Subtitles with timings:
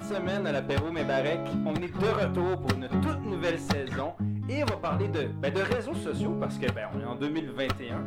[0.00, 4.12] Cette semaine à l'apéro Mébarek, on est de retour pour une toute nouvelle saison
[4.48, 7.14] et on va parler de, ben, de réseaux sociaux parce que ben, on est en
[7.14, 8.02] 2021.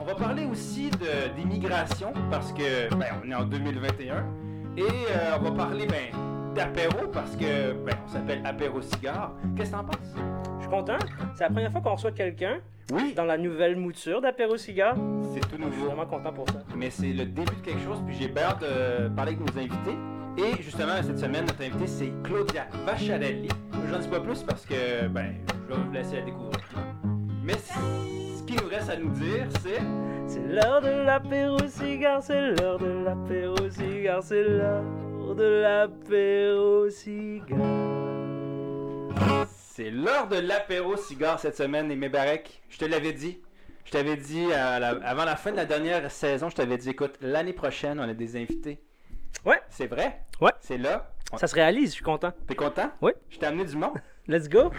[0.00, 0.90] On va parler aussi
[1.36, 4.24] d'immigration parce que ben, on est en 2021
[4.76, 9.32] et euh, on va parler ben, d'apéro parce que ben, on s'appelle apéro cigare.
[9.56, 10.14] Qu'est-ce que t'en penses?
[10.56, 10.98] Je suis content.
[11.34, 12.58] C'est la première fois qu'on reçoit quelqu'un
[12.92, 14.96] Oui, dans la nouvelle mouture d'apéro cigare.
[15.34, 15.86] c'est tout Je suis nouveau.
[15.86, 16.60] vraiment content pour ça.
[16.76, 19.96] mais c'est le début de quelque chose, puis j'ai hâte de parler avec nos invités.
[20.38, 23.48] Et justement, cette semaine, notre invité, c'est Claudia Vacharelli.
[23.90, 25.34] J'en dis pas plus parce que, ben,
[25.68, 26.60] je vais vous laisser la découvrir.
[27.42, 29.80] Mais ce qui nous reste à nous dire, c'est...
[30.26, 34.84] C'est l'heure de l'apéro cigare, c'est l'heure de l'apéro cigare, c'est l'heure
[35.36, 37.58] de l'apéro cigare.
[39.56, 43.40] C'est l'heure de l'apéro cigare cette semaine, et Mébarek, je te l'avais dit.
[43.84, 46.90] Je t'avais dit, à la- avant la fin de la dernière saison, je t'avais dit,
[46.90, 48.78] écoute, l'année prochaine, on a des invités.
[49.44, 49.60] Ouais.
[49.68, 50.20] C'est vrai?
[50.40, 50.52] Ouais.
[50.60, 51.10] C'est là?
[51.36, 52.32] Ça se réalise, je suis content.
[52.48, 52.90] T'es content?
[53.00, 53.12] Oui.
[53.28, 53.94] Je t'ai amené du monde.
[54.28, 54.70] Let's go.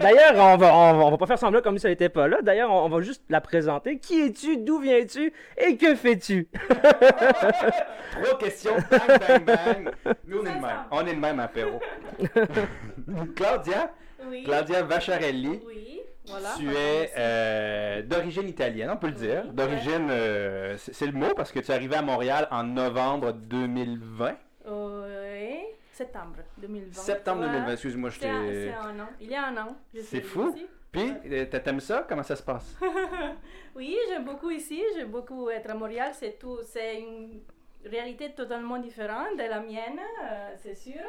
[0.00, 2.28] D'ailleurs, on va, on, va, on va pas faire semblant comme si elle était pas
[2.28, 2.42] là.
[2.42, 3.98] D'ailleurs, on, on va juste la présenter.
[3.98, 4.56] Qui es-tu?
[4.58, 5.32] D'où viens-tu?
[5.56, 6.48] Et que fais-tu?
[6.68, 10.14] Trois questions, bang, bang, bang.
[10.26, 10.62] Nous, on est le même.
[10.62, 10.86] ça.
[10.92, 11.80] On est le même apéro.
[13.36, 13.90] Claudia,
[14.28, 14.44] Oui.
[14.44, 15.97] Claudia Vacharelli, Oui,
[16.28, 16.54] voilà.
[16.56, 19.42] tu es euh, d'origine italienne, on peut le dire.
[19.46, 19.54] Oui.
[19.54, 24.36] D'origine, euh, c'est le mot parce que tu es arrivé à Montréal en novembre 2020.
[24.66, 25.58] Oui,
[25.92, 26.92] septembre 2020.
[27.00, 27.52] Septembre Voilà.
[27.54, 28.28] 2020, excuse-moi, je t'ai...
[28.28, 29.08] c'est un an.
[29.20, 29.76] Il y a un an.
[30.02, 30.52] C'est fou.
[30.54, 30.66] ici.
[30.90, 32.06] Puis, euh, t'aimes ça?
[32.08, 32.76] Comment ça se passe?
[33.76, 34.82] Oui, j'aime beaucoup ici.
[34.96, 36.10] J'aime beaucoup être à Montréal.
[36.14, 36.58] C'est tout.
[36.64, 37.40] C'est une
[37.84, 41.00] réalité totalement différente de la mienne, euh, c'est sûr.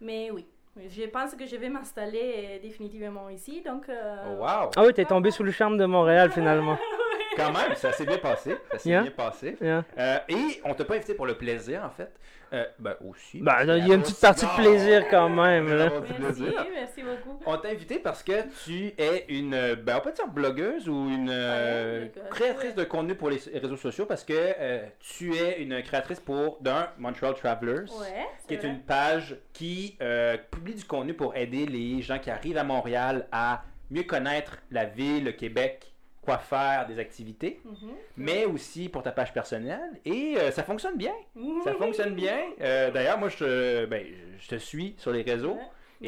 [0.00, 0.46] Mais oui,
[0.88, 3.62] je pense que je vais m'installer euh, définitivement ici.
[3.62, 3.88] Donc.
[3.88, 4.70] euh, Oh, wow!
[4.76, 6.78] Ah oui, t'es tombé sous le charme de Montréal finalement.
[7.36, 8.56] Quand même, ça s'est bien passé.
[8.72, 9.02] Ça s'est Yeah.
[9.02, 9.56] bien passé.
[9.60, 9.84] Yeah.
[9.98, 12.10] Euh, et on t'a pas invité pour le plaisir, en fait.
[12.52, 13.40] Euh, ben, aussi.
[13.40, 15.68] Ben, il y a une petite partie de plaisir quand même.
[15.68, 15.90] Là.
[16.20, 17.40] Merci, merci beaucoup.
[17.44, 18.32] On t'a invité parce que
[18.64, 23.30] tu es une, ben on peut dire blogueuse ou une euh, créatrice de contenu pour
[23.30, 28.26] les réseaux sociaux parce que euh, tu es une créatrice pour d'un Montreal Travelers, Ouais,
[28.46, 28.68] qui est vrai.
[28.68, 33.26] une page qui euh, publie du contenu pour aider les gens qui arrivent à Montréal
[33.32, 35.92] à mieux connaître la ville, le Québec,
[36.26, 37.90] quoi faire, des activités, Mhm.
[38.18, 41.14] mais aussi pour ta page personnelle et euh, ça fonctionne bien.
[41.64, 42.36] Ça fonctionne bien.
[42.60, 44.04] Euh, D'ailleurs, moi je te, ben,
[44.38, 45.56] je te suis sur les réseaux.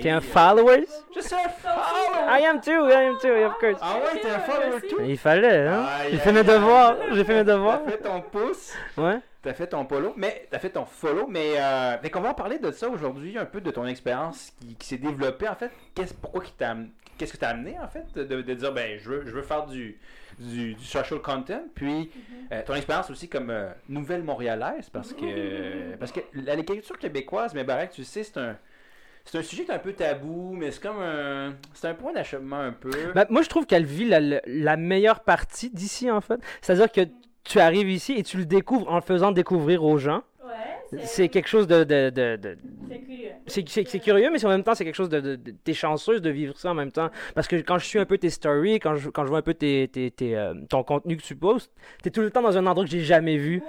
[0.02, 0.84] T'es un follower?
[1.16, 2.38] Je suis un follower.
[2.40, 3.78] I am too, I am too, of course.
[3.80, 4.88] Ah ouais, t'es un follower Merci.
[4.88, 5.00] tout.
[5.02, 5.86] Il fallait, hein?
[6.10, 7.80] J'ai fait mes devoirs, j'ai fait mes devoirs.
[7.84, 9.18] T'as fait ton pouce, Ouais.
[9.48, 12.34] T'as fait ton polo, mais t'as fait ton follow, mais euh, fait qu'on va en
[12.34, 15.70] parler de ça aujourd'hui, un peu de ton expérience qui, qui s'est développée en fait.
[15.94, 16.76] Qu'est-ce, pourquoi qui t'a,
[17.16, 19.64] qu'est-ce que t'as amené en fait de, de dire ben je veux, je veux faire
[19.64, 19.98] du,
[20.38, 22.10] du, du social content, puis
[22.52, 27.54] euh, ton expérience aussi comme euh, nouvelle montréalaise parce que parce que la l'écriture québécoise,
[27.54, 28.54] mais Barack, tu sais, c'est un
[29.24, 32.12] c'est un sujet qui est un peu tabou, mais c'est comme un c'est un point
[32.12, 32.90] d'achèvement un peu.
[33.14, 36.40] Ben, moi, je trouve qu'elle vit la meilleure partie d'ici, en fait.
[36.62, 37.02] C'est-à-dire que
[37.48, 40.22] tu arrives ici et tu le découvres en le faisant découvrir aux gens.
[40.44, 41.84] Ouais, C'est quelque chose de...
[41.84, 42.56] de, de, de-
[42.88, 43.84] C'est curieux.
[43.86, 45.38] c'est, curieux, mais en même temps, c'est quelque chose de...
[45.64, 47.10] t'es chanceuse de vivre ça en même temps.
[47.34, 49.42] Parce que quand je suis un peu tes stories, quand je, quand je vois un
[49.42, 51.70] peu tes, tes, tes, euh, ton contenu que tu postes,
[52.02, 53.62] t'es tout le temps dans un endroit que j'ai jamais vu.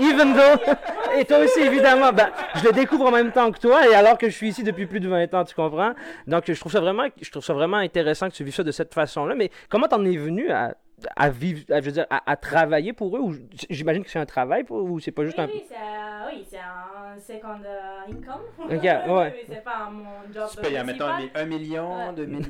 [0.00, 0.72] Even though...
[1.18, 2.10] Et toi aussi, évidemment.
[2.12, 4.62] Ben, je le découvre en même temps que toi, et alors que je suis ici
[4.62, 5.92] depuis plus de 20 ans, tu comprends?
[6.26, 8.72] Donc, je trouve ça vraiment, je trouve ça vraiment intéressant que tu vives ça de
[8.72, 9.34] cette façon-là.
[9.34, 10.74] Mais comment t'en es venu à,
[11.16, 13.20] à vivre, à, je veux dire, à, à travailler pour eux?
[13.20, 13.34] Ou,
[13.70, 15.48] j'imagine que c'est un travail pour, ou c'est pas juste oui, un...
[15.48, 18.40] oui, c'est euh, oui, c'est un second euh, income.
[18.58, 18.78] Ok, Oui,
[19.14, 19.44] ouais.
[19.48, 21.16] c'est pas mon job tu payes, un, principal.
[21.22, 22.48] mi- un million, deux millions.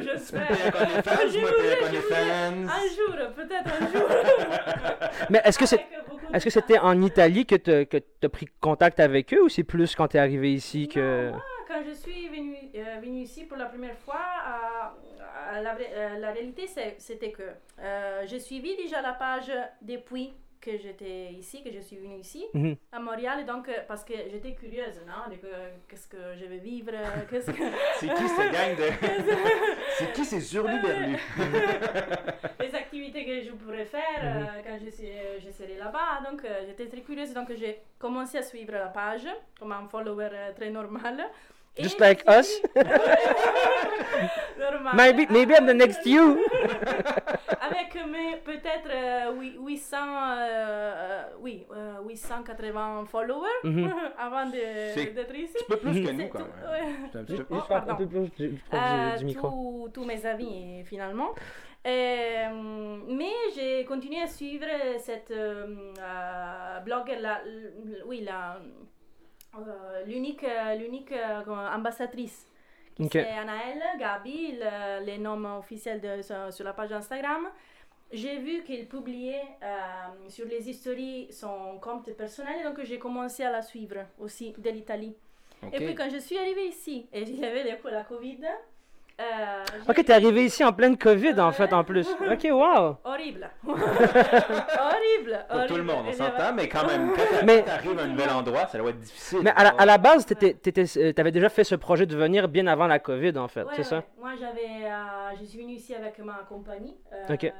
[0.00, 0.36] je Tu peux sais.
[0.46, 0.70] payer
[2.68, 4.08] un jour, peut-être un jour.
[5.30, 5.84] Mais est-ce que c'est...
[6.32, 9.62] Est-ce que c'était en Italie que tu que as pris contact avec eux ou c'est
[9.62, 11.30] plus quand tu es arrivé ici que.
[11.30, 15.20] Non, quand je suis venue, euh, venue ici pour la première fois, euh,
[15.56, 16.66] euh, la, euh, la réalité
[16.98, 17.48] c'était que
[18.26, 19.50] j'ai suivi déjà la page
[19.82, 22.74] depuis que j'étais ici, que je suis venue ici, Mhm.
[22.90, 25.36] à Montréal, donc parce que j'étais curieuse, non, de
[25.88, 26.90] qu'est-ce que je vais vivre,
[27.30, 27.62] qu'est-ce que...
[27.98, 28.88] C'est qui cette gang de.
[29.98, 31.18] C'est qui ces hurluberlus?
[32.58, 34.46] les activités que je pourrais faire Mhm.
[34.64, 35.12] quand je, suis-
[35.44, 36.20] je serai là-bas.
[36.28, 37.32] Donc, j'étais très curieuse.
[37.32, 39.26] Donc, j'ai commencé à suivre la page
[39.58, 41.28] comme un follower très normal.
[41.78, 42.48] Just like us?
[44.58, 44.94] normal.
[44.94, 46.38] Maybe, maybe I'm the next you.
[47.60, 53.90] Avec mes peut-être euh, oui- 800, euh, euh, oui, euh, 880 followers Mhm.
[54.18, 55.56] avant de- C'est- d'être ici.
[55.68, 57.26] Un peu plus que nous, quand tout- même.
[57.26, 59.48] peu- Oh, un peu plus du, du- Euh, du micro.
[59.48, 61.34] tous- tous mes amis finalement.
[61.86, 62.48] Euh,
[63.08, 64.66] mais j'ai continué à suivre
[64.98, 65.66] cette euh,
[66.00, 67.40] euh, blog, la,
[68.06, 68.58] oui, la,
[69.54, 71.42] euh, l'unique euh, l'unique euh,
[71.74, 72.46] ambassadrice.
[72.94, 73.12] qui Ok.
[73.12, 77.48] C'est Anaël Gabi, le, les noms officiels de, sur, sur la page Instagram.
[78.12, 83.50] J'ai vu qu'il publiait euh, sur les histories son compte personnel, donc j'ai commencé à
[83.50, 85.16] la suivre aussi de l'Italie.
[85.72, 88.38] Et puis quand je suis arrivée ici, et il y avait la Covid,
[89.20, 92.06] euh, Ok, t'es arrivé ici en pleine COVID en fait en plus.
[92.30, 92.96] Ok, wow.
[93.04, 93.48] Horrible.
[93.66, 95.46] horrible.
[95.50, 98.66] Pour tout le monde, on s'entend, mais quand même, quand t'arrives à un nouvel endroit,
[98.66, 99.40] ça doit être difficile.
[99.42, 102.66] Mais à la, à la base, euh, t'avais déjà fait ce projet de venir bien
[102.66, 103.96] avant la COVID en fait, Ouais, c'est ça?
[103.96, 104.04] ouais.
[104.20, 106.96] Moi, j'avais, euh, je suis venue ici avec ma compagnie.
[107.12, 107.52] euh, Ok.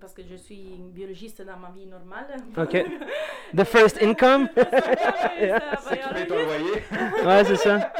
[0.00, 2.26] Parce que je suis une biologiste dans ma vie normale.
[2.56, 2.84] Ok.
[3.56, 4.48] The first income?
[4.56, 6.82] C'est loyer.
[7.24, 7.92] Ouais, c'est ça.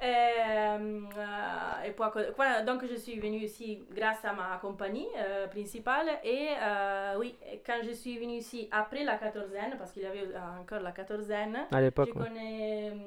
[0.00, 5.46] Euh, euh, et pour- voilà, donc je suis venue ici grâce à ma compagnie euh,
[5.48, 7.34] principale et euh, oui,
[7.66, 10.28] quand je suis venue ici après la quatorzaine, parce qu'il y avait
[10.60, 12.10] encore la quatorzaine, À l'époque.
[12.14, 13.00] je connais, hum,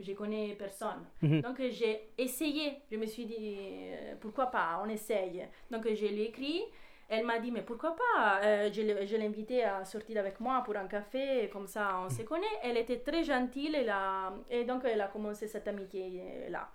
[0.00, 1.02] je connais personne.
[1.22, 1.40] Mhm.
[1.40, 3.56] Donc j'ai essayé, je me suis dit
[4.20, 5.46] pourquoi pas, on essaye.
[5.70, 6.62] Donc je lui ai écrit,
[7.08, 8.82] elle m'a dit mais pourquoi pas, Euh, je
[9.16, 12.56] l'ai invitée à sortir avec moi pour un café, et comme ça on se connaît.
[12.62, 16.68] Elle était très gentille elle a- et donc elle a commencé cette amitié euh, là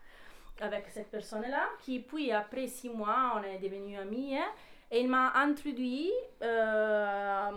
[0.62, 4.38] avec cette personne-là, qui puis après six mois on est devenus amis.
[4.38, 4.50] hein.
[4.94, 6.12] et il m'a introduit
[6.42, 7.50] euh,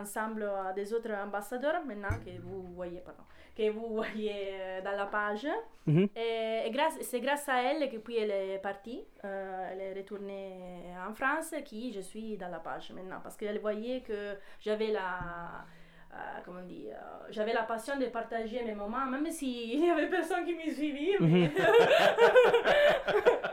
[0.00, 3.22] ensemble à des autres ambassadeurs maintenant que vous voyez, pardon,
[3.56, 5.46] que vous voyez euh, dans la page.
[5.86, 6.08] Mhm.
[6.16, 9.94] Et, et grâce- c'est grâce à elle que puis elle est partie, euh, elle est
[10.00, 14.88] retournée en France, qui je suis dans la page maintenant, parce qu'elle voyait que j'avais
[14.88, 15.64] la...
[16.12, 20.08] euh, comment dire, euh, j'avais la passion de partager mes moments, même s'il n'y avait
[20.08, 21.16] personne qui me suivait.
[21.20, 21.50] mais-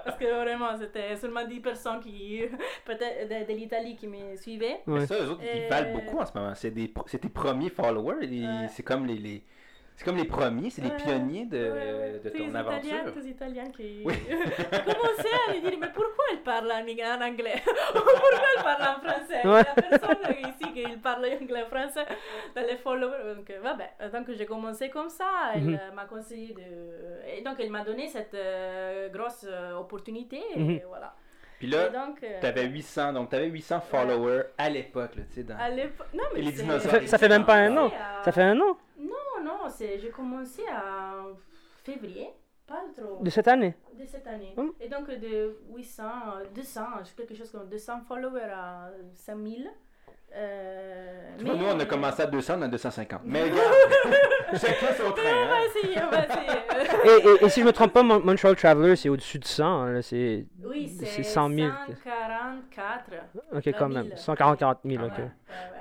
[0.06, 2.42] Parce que vraiment, c'était seulement 10 personnes qui,
[2.86, 4.81] peut-être de, de l'Italie qui me suivaient.
[4.88, 5.00] Ouais.
[5.00, 6.54] Mais ça, eux autres, ils valent beaucoup en ce moment.
[6.56, 6.71] C'est
[7.19, 8.24] tes premiers followers.
[8.25, 8.68] et Ouais.
[8.69, 9.44] C'est comme les, les-
[10.01, 11.71] c'est comme les premiers, c'est les pionniers de,
[12.24, 13.13] Ouais, ton aventure.
[13.13, 14.15] Tous les Italiens qui Oui.
[14.71, 17.62] commençaient à lui dire mais pourquoi elle parle en, anglais?
[17.94, 19.48] Pourquoi elle parle en français?
[19.48, 19.62] Ouais.
[19.77, 22.06] Il n'y a personne ici qui parle anglais français
[22.56, 23.36] dans les followers.
[23.36, 23.89] Donc, euh, vabbè.
[24.12, 25.30] donc j'ai commencé comme ça.
[25.53, 25.74] Elle Mhm.
[25.80, 27.38] euh, m'a conseillé de...
[27.38, 30.42] Et donc elle m'a donné cette euh, grosse euh, opportunité.
[30.56, 30.80] Et Mhm.
[30.88, 31.13] voilà.
[31.59, 35.44] Puis Et là, donc, euh, t'avais 800, donc t'avais 800 followers à l'époque, tu sais,
[35.44, 35.56] dans...
[35.59, 36.92] à l'époque- Non, mais Et les c'est- dinosaures.
[36.92, 37.92] Ça fait- ça fait même pas un an.
[38.25, 38.75] Ça fait un an
[39.44, 41.36] Non, j'ai commencé en
[41.84, 42.30] février,
[42.68, 43.24] pas trop.
[43.24, 43.76] de cette année?
[44.02, 44.54] de cette année.
[44.58, 44.70] Mm.
[44.80, 46.82] Et donc de 800, euh, 200,
[47.16, 49.70] quelque chose comme 200 followers à 5000.
[50.36, 53.22] Euh, Tu vois, nous, on a commencé à 200, on a 250.
[53.25, 53.74] Mais regarde,
[54.54, 55.60] chacun son train, On va hein.
[55.68, 56.57] essayer, on va essayer.
[57.04, 59.63] Et, et- et si je me trompe pas, Mon- Montreal Traveler, c'est au-dessus de 100.
[59.66, 60.45] hein, là, c'est...
[60.63, 61.72] oui, C'est c'est 100 000.
[61.88, 63.12] 144.
[63.54, 64.04] Ok, quand Euh, même.
[64.07, 64.18] 1000.
[64.18, 65.12] 140 000, Ah ok.
[65.18, 65.31] Ouais, ouais, ouais.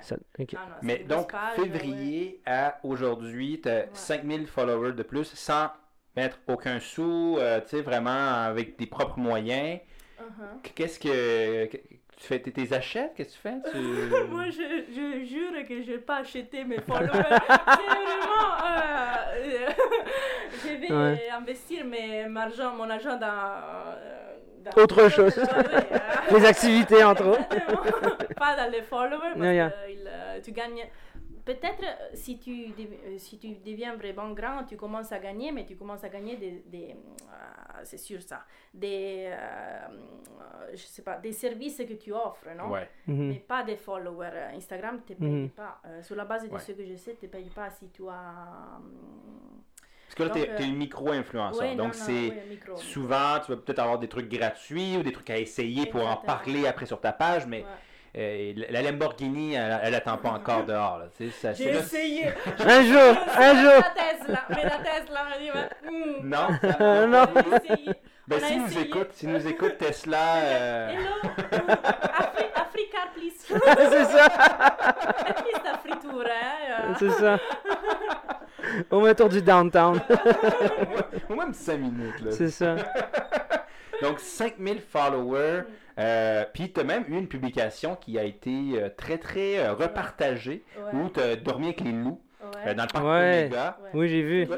[0.02, 0.52] Ça- ok.
[0.52, 5.68] Non, non, Mais donc, page, février à aujourd'hui, t'as 5000 followers de plus sans
[6.16, 8.10] mettre aucun sou, euh, tu sais, vraiment
[8.44, 9.78] avec tes propres moyens.
[10.18, 10.70] Uh-huh.
[10.74, 11.68] Qu'est-ce que.
[12.20, 13.12] Tu fais tes, tes achètes?
[13.16, 13.70] Qu'est-ce que tu fais?
[13.72, 13.78] Tu...
[14.30, 17.08] Moi, je, je jure que je n'ai pas acheté mes followers.
[17.10, 18.52] c'est vraiment.
[18.66, 19.68] euh,
[20.62, 21.28] je vais Ouais.
[21.34, 23.26] investir mes, mon argent, mon argent dans.
[23.26, 25.34] euh, dans- Autre chose.
[26.30, 28.34] Les activités, entre autres.
[28.36, 30.86] Pas dans les followers, parce que il, euh, tu gagnes.
[31.52, 35.66] Peut-être euh, si tu, euh, si tu deviens vraiment grand, tu commences à gagner, mais
[35.66, 36.62] tu commences à gagner des.
[36.66, 38.44] des euh, c'est sûr ça.
[38.72, 39.30] Des.
[39.32, 39.88] euh,
[40.72, 42.70] je sais pas, des services que tu offres, non?
[42.70, 42.88] Ouais.
[43.08, 43.28] Mhm.
[43.30, 44.50] mais pas des followers.
[44.54, 45.48] Instagram ne te paye Mhm.
[45.50, 45.80] pas.
[45.86, 46.60] Euh, sur la base de Ouais.
[46.60, 48.76] ce que je sais, ne te paye pas si tu as.
[48.76, 49.62] hum,
[50.06, 51.62] Parce que là, t'es euh, une micro-influenceur.
[51.68, 52.44] ouais, donc, non, c'est.
[52.48, 52.76] micro.
[52.76, 56.16] Souvent, tu vas peut-être avoir des trucs gratuits ou des trucs à essayer pour en
[56.16, 57.64] parler après sur ta page, mais
[58.16, 61.00] Euh, la Lamborghini, elle, elle attend pas encore dehors.
[61.18, 61.26] J'ai
[61.70, 62.26] essayé.
[62.58, 63.72] Un jour, un jour.
[63.84, 66.48] La Tesla, mais la Tesla m'a dit, bah, hum, Non,
[66.80, 67.24] Euh, ça- non.
[67.34, 67.94] j'ai essayé.
[68.26, 68.86] Ben, On a si nous essayé.
[68.86, 71.30] écoute, si nous écoute Tesla, euh, Hello,
[72.18, 73.32] Afri- Africa, please.
[73.46, 74.24] c'est ça.
[74.26, 76.94] At least la friture, hein.
[76.98, 77.38] C'est ça.
[78.90, 80.00] Au moins tour du downtown.
[81.28, 82.20] au moins 5 minutes.
[82.22, 82.30] Là.
[82.32, 82.76] C'est ça.
[84.02, 85.62] Donc 5000 followers.
[86.00, 89.74] Euh, Puis tu as même eu une publication qui a été euh, très très euh,
[89.74, 92.20] repartagée Ouais, où tu as dormi avec les loups
[92.64, 92.74] ouais.
[92.74, 93.42] dans le parc Ouais.
[93.44, 93.78] Omega.
[93.82, 93.90] Ouais.
[93.94, 94.48] Oui, j'ai vu.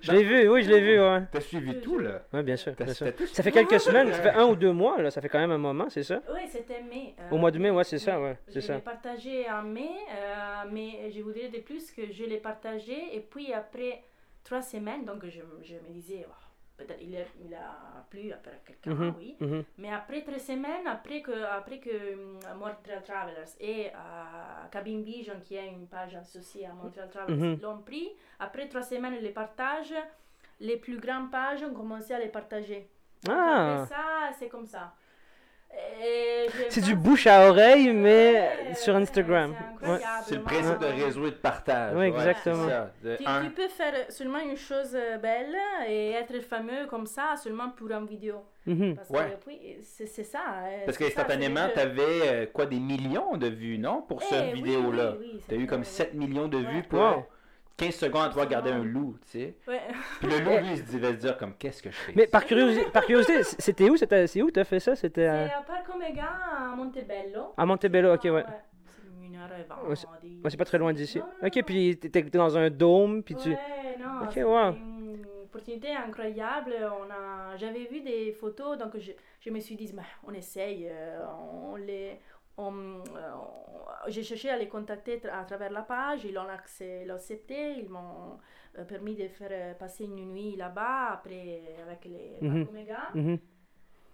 [0.00, 1.22] Je l'ai vu, oui, je l'ai vu, ouais.
[1.32, 2.22] T'as suivi tout là.
[2.32, 3.08] Ouais, bien sûr, bien sûr.
[3.32, 5.10] Ça fait quelques semaines, ça fait un ou deux mois, là.
[5.10, 6.20] Ça fait quand même un moment, c'est ça?
[6.32, 7.14] Oui, c'était mai.
[7.18, 10.68] euh, Au mois de mai, ouais, c'est ça, ouais, Je l'ai partagé en mai, euh,
[10.70, 14.02] mais je voudrais de plus que je l'ai partagé et puis après
[14.44, 16.32] trois semaines, donc je, je me disais, Oh,
[16.76, 19.36] peut-être il, il a plu après quelqu'un, Mhm, oui.
[19.40, 19.64] mhm.
[19.78, 25.34] Mais après trois semaines, après que, après que hum, Montreal Travelers et euh, Cabin Vision,
[25.44, 27.60] qui est une page associée à Montreal Travelers, Mhm.
[27.62, 28.08] l'ont pris,
[28.40, 29.94] après trois semaines, les partages,
[30.60, 32.88] les plus grandes pages ont commencé à les partager.
[33.24, 33.74] Donc, Ah.
[33.82, 34.92] Après ça, c'est comme ça.
[36.68, 39.54] C'est du bouche à oreille, mais sur Instagram.
[39.54, 39.94] c'est Ouais.
[39.94, 41.96] incroyable, C'est le principe de réseau et de partage.
[41.96, 42.68] Ouais, exactement.
[43.02, 45.54] Tu, peux faire seulement une chose euh, belle
[45.88, 48.36] et être fameux comme ça seulement pour une vidéo.
[48.96, 49.38] Parce Ouais.
[49.44, 50.38] que oui, c'est ça.
[50.64, 54.52] euh, Parce qu'instantanément, c'est tu avais quoi, des millions de vues, non, pour Eh, cette
[54.54, 55.14] oui, vidéo-là?
[55.18, 56.82] oui, oui, Tu as eu comme vrai, 7 millions de vues Ouais.
[56.82, 57.24] pour.
[57.76, 59.54] 15 secondes à toi regarder un loup, tu sais.
[59.66, 59.80] Ouais.
[60.20, 62.12] Puis le loup, lui, il se devait se dire comme, qu'est-ce que je fais?
[62.14, 64.94] Mais par curiosité, par curiosité c'était où c'était- C'est où t'as fait ça?
[64.94, 67.54] C'était à, C'est à Parco Mega à Montebello.
[67.56, 68.44] à Montebello, ok, ouais.
[68.86, 69.88] C'est une heure et vingt.
[69.88, 71.18] Ouais, c'est- Ouais, c'est pas très loin d'ici.
[71.42, 71.62] Ok, non.
[71.64, 73.48] puis t'étais dans un dôme, puis tu.
[73.50, 73.58] Ouais,
[73.98, 74.72] non, Ok, c'était wow.
[74.72, 76.74] une opportunité incroyable.
[77.00, 80.88] On a, j'avais vu des photos, donc je, je me suis dit, bah, on essaye,
[80.90, 81.20] euh,
[81.72, 82.20] on les,
[84.08, 88.38] j'ai cherché à les contacter à travers la page, ils l'ont accepté, ils m'ont
[88.78, 93.10] euh, permis de faire euh, passer une nuit là-bas après avec les Omega.
[93.14, 93.38] Mhm.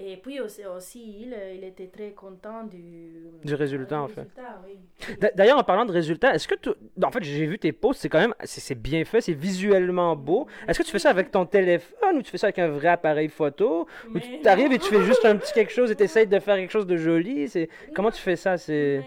[0.01, 3.11] Et puis aussi, aussi, il, il était très content du,
[3.43, 4.21] Du résultat, du en fait.
[4.21, 5.17] résultat, oui.
[5.35, 6.71] D'ailleurs, en parlant de résultats, est-ce que tu.
[7.03, 8.35] En fait, j'ai vu tes posts, c'est quand même.
[8.45, 10.47] C'est bien fait, c'est visuellement beau.
[10.69, 12.89] Est-ce que tu fais ça avec ton téléphone ou tu fais ça avec un vrai
[12.89, 13.89] appareil photo?
[14.15, 16.39] Ou tu t'arrives et tu fais juste un petit quelque chose et tu essayes de
[16.39, 17.49] faire quelque chose de joli?
[17.49, 17.69] C'est...
[17.93, 18.57] Comment tu fais ça?
[18.57, 18.99] C'est...
[18.99, 19.03] Euh,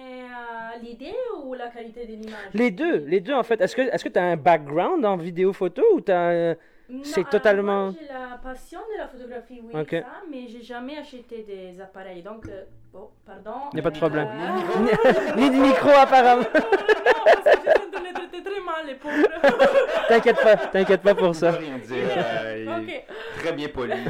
[0.83, 1.13] l'idée
[1.45, 2.33] ou la qualité de l'image?
[2.53, 3.61] Les deux, les deux en fait.
[3.61, 6.55] Est-ce que est-ce que tu as un background en vidéo photo ou tu as.
[7.03, 9.91] C'est alors, totalement- moi, j'ai la passion de la photographie, oui, Ok.
[9.91, 12.21] ça, mais j'ai jamais acheté des appareils.
[12.21, 13.69] Donc, euh, bon, pardon.
[13.73, 14.27] Y a pas de euh, problème.
[14.27, 16.41] euh, Ni de micro apparemment.
[16.43, 19.27] non, parce que je suis en train de les traiter très mal, les pauvres.
[20.07, 22.07] T'inquiète pas, t'inquiète pas pour Ça rien dire.
[22.17, 23.03] euh, il.
[23.41, 23.93] Très bien poli.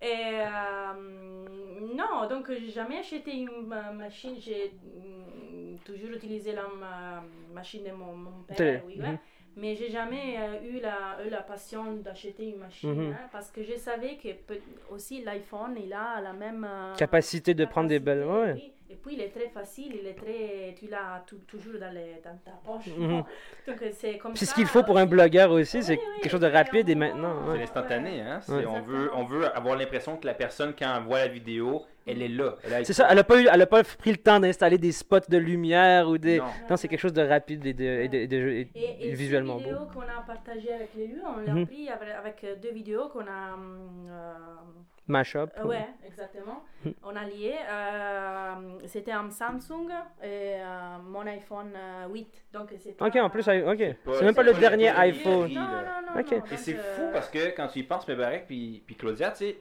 [0.00, 0.92] Et euh,
[1.94, 4.36] non, donc j'ai jamais acheté une ma- machine.
[4.38, 8.56] J'ai mm, toujours utilisé la ma- machine de mon, mon père.
[8.56, 9.18] Télé, Oui, ouais.
[9.56, 12.92] Mais j'ai jamais euh, eu, la, eu la passion d'acheter une machine.
[12.94, 13.12] Mhm.
[13.12, 17.54] hein, parce que je savais que peut- aussi l'iPhone, il a la même euh, Capacité
[17.54, 18.24] de prendre des belles.
[18.24, 18.52] Ouais.
[18.54, 18.72] oui.
[18.90, 22.22] Et puis il est très facile, il est très, tu l'as tou- toujours dans, les,
[22.24, 22.88] dans ta poche.
[23.66, 24.52] Donc c'est comme C'est ça.
[24.52, 26.94] ce qu'il faut pour un blogueur aussi, c'est Oui, oui, quelque chose de rapide et
[26.94, 27.34] maintenant.
[27.44, 27.58] C'est ouais.
[27.58, 28.40] l'instantané, hein?
[28.48, 32.22] On, veut, on veut avoir l'impression que la personne, quand elle voit la vidéo, elle
[32.22, 32.54] est là.
[32.64, 34.92] Elle C'est ça, elle a pas eu, elle a pas pris le temps d'installer des
[34.92, 36.38] spots de lumière ou des.
[36.38, 36.44] Non.
[36.70, 39.08] Non, c'est quelque chose de rapide et de, et de- et de- et- Et, et
[39.10, 39.60] et visuellement beau.
[39.60, 41.66] vidéos qu'on a partagées avec les lieux, on l'a Mhm.
[41.66, 43.54] pris avec, avec, euh, deux vidéos qu'on a.
[43.54, 44.32] hum, euh,
[45.06, 45.50] Mashup.
[45.58, 46.62] euh, ouais, exactement.
[46.84, 46.92] Mhm.
[47.02, 47.54] On a lié.
[47.70, 49.88] euh, C'était un Samsung
[50.22, 50.26] et
[50.60, 52.44] euh, mon iPhone euh, 8.
[52.52, 53.96] Donc c'est Ok, en plus, ok.
[54.18, 55.52] C'est même pas le dernier iPhone.
[55.52, 56.20] Non, non, non.
[56.52, 59.36] Et c'est euh, fou parce que quand tu y penses, Mebarek puis, puis Claudia, tu
[59.38, 59.58] sais,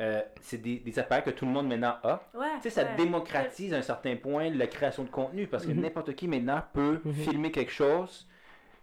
[0.00, 2.22] euh, c'est des, des appareils que tout le monde maintenant a.
[2.34, 2.96] Ouais, Tu sais, ça ouais.
[2.96, 5.80] démocratise à un certain point la création de contenu parce que Mhm.
[5.82, 7.12] n'importe qui maintenant peut Mhm.
[7.14, 8.26] filmer quelque chose,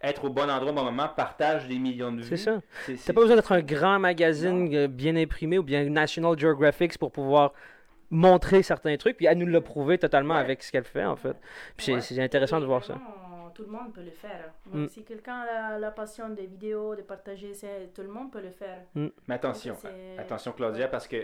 [0.02, 2.24] être au bon endroit au bon moment, partage des millions de vues.
[2.28, 2.60] C'est ça.
[2.84, 6.38] C'est- c'est- T'as pas besoin d'être un grand magazine euh, bien imprimé ou bien National
[6.38, 7.52] Geographic pour pouvoir
[8.10, 9.16] montrer certains trucs.
[9.16, 10.40] Puis elle nous l'a prouvé totalement Ouais.
[10.40, 11.36] avec ce qu'elle fait, en fait.
[11.76, 12.00] Puis c'est- Ouais.
[12.02, 12.94] c'est intéressant de voir ça.
[13.56, 14.52] Tout le monde peut le faire.
[14.66, 14.80] Mm.
[14.82, 18.42] Donc, Si quelqu'un a la, passion des vidéos, de partager, c'est- tout le monde peut
[18.42, 18.82] le faire.
[18.94, 21.16] Mais attention, Donc, attention Claudia, parce que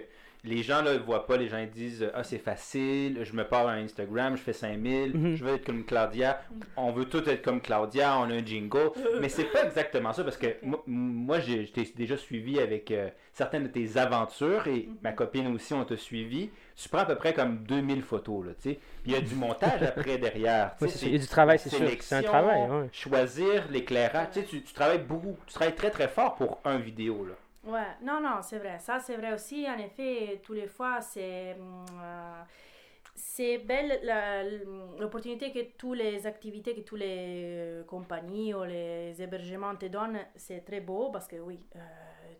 [0.44, 3.44] les gens ne le voient pas, les gens ils disent Ah, c'est facile, je me
[3.44, 5.34] pars à Instagram, je fais 5000, Mhm.
[5.36, 6.40] je veux être comme Claudia,
[6.76, 8.90] on veut tous être comme Claudia, on a un jingle.
[9.20, 12.90] Mais c'est pas exactement ça, parce que moi, moi, j'ai je t'ai déjà suivi avec
[12.90, 14.96] euh, certaines de tes aventures et Mhm.
[15.02, 16.50] ma copine aussi, on t'a suivi.
[16.82, 18.74] Tu prends à peu près comme 2000 photos, là, tu sais.
[19.02, 20.74] Puis il y a du montage après derrière.
[20.78, 21.88] tu Oui, il y a du travail, c'est sûr.
[22.00, 22.88] C'est un travail, ouais.
[22.92, 26.78] Choisir l'éclairage, tu sais, tu, tu travailles beaucoup, tu travailles très très fort pour un
[26.78, 27.34] vidéo, là.
[27.64, 28.78] Ouais, non, non, c'est vrai.
[28.80, 29.66] Ça, c'est vrai aussi.
[29.68, 31.56] En effet, tous les fois, c'est.
[31.58, 32.42] hum, euh,
[33.14, 34.00] c'est belle
[34.98, 40.20] l'opportunité que toutes les activités, que toutes les euh, compagnies ou les hébergements te donnent,
[40.34, 41.78] c'est très beau parce que oui, euh,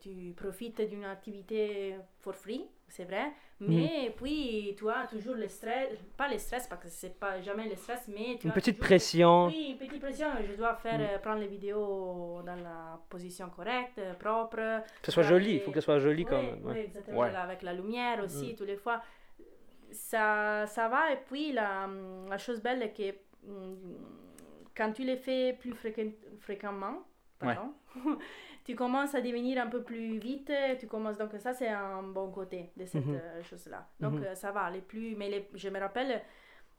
[0.00, 5.88] tu profites d'une activité for free, c'est vrai, mais puis tu as toujours le stress,
[6.16, 8.74] pas le stress parce que c'est pas jamais le stress, mais tu Une as petite
[8.76, 9.46] toujours- pression.
[9.46, 10.26] oui, une petite pression.
[10.48, 11.02] Je dois faire, Mm.
[11.14, 14.56] euh, prendre les vidéos dans la position correcte, euh, propre.
[14.56, 16.60] Que ce soit joli, il faut que ce soit joli quand même.
[16.64, 16.84] oui, ouais.
[16.84, 17.18] exactement.
[17.20, 17.34] Ouais.
[17.34, 18.56] Avec la lumière aussi, Mm.
[18.56, 19.00] tous les fois.
[19.90, 21.12] Ça, ça va.
[21.12, 21.88] Et puis, la,
[22.28, 23.10] la chose belle est que
[23.46, 23.76] mm,
[24.76, 26.98] quand tu les fais plus fréquent- fréquemment,
[27.38, 27.72] pardon,
[28.64, 30.52] tu commences à devenir un peu plus vite.
[30.78, 33.14] Tu commences, donc, ça, c'est un bon côté de cette Mhm.
[33.20, 33.88] euh, chose-là.
[34.00, 34.24] Donc, Mhm.
[34.24, 34.70] euh, ça va.
[34.70, 36.22] Les plus, mais les- je me rappelle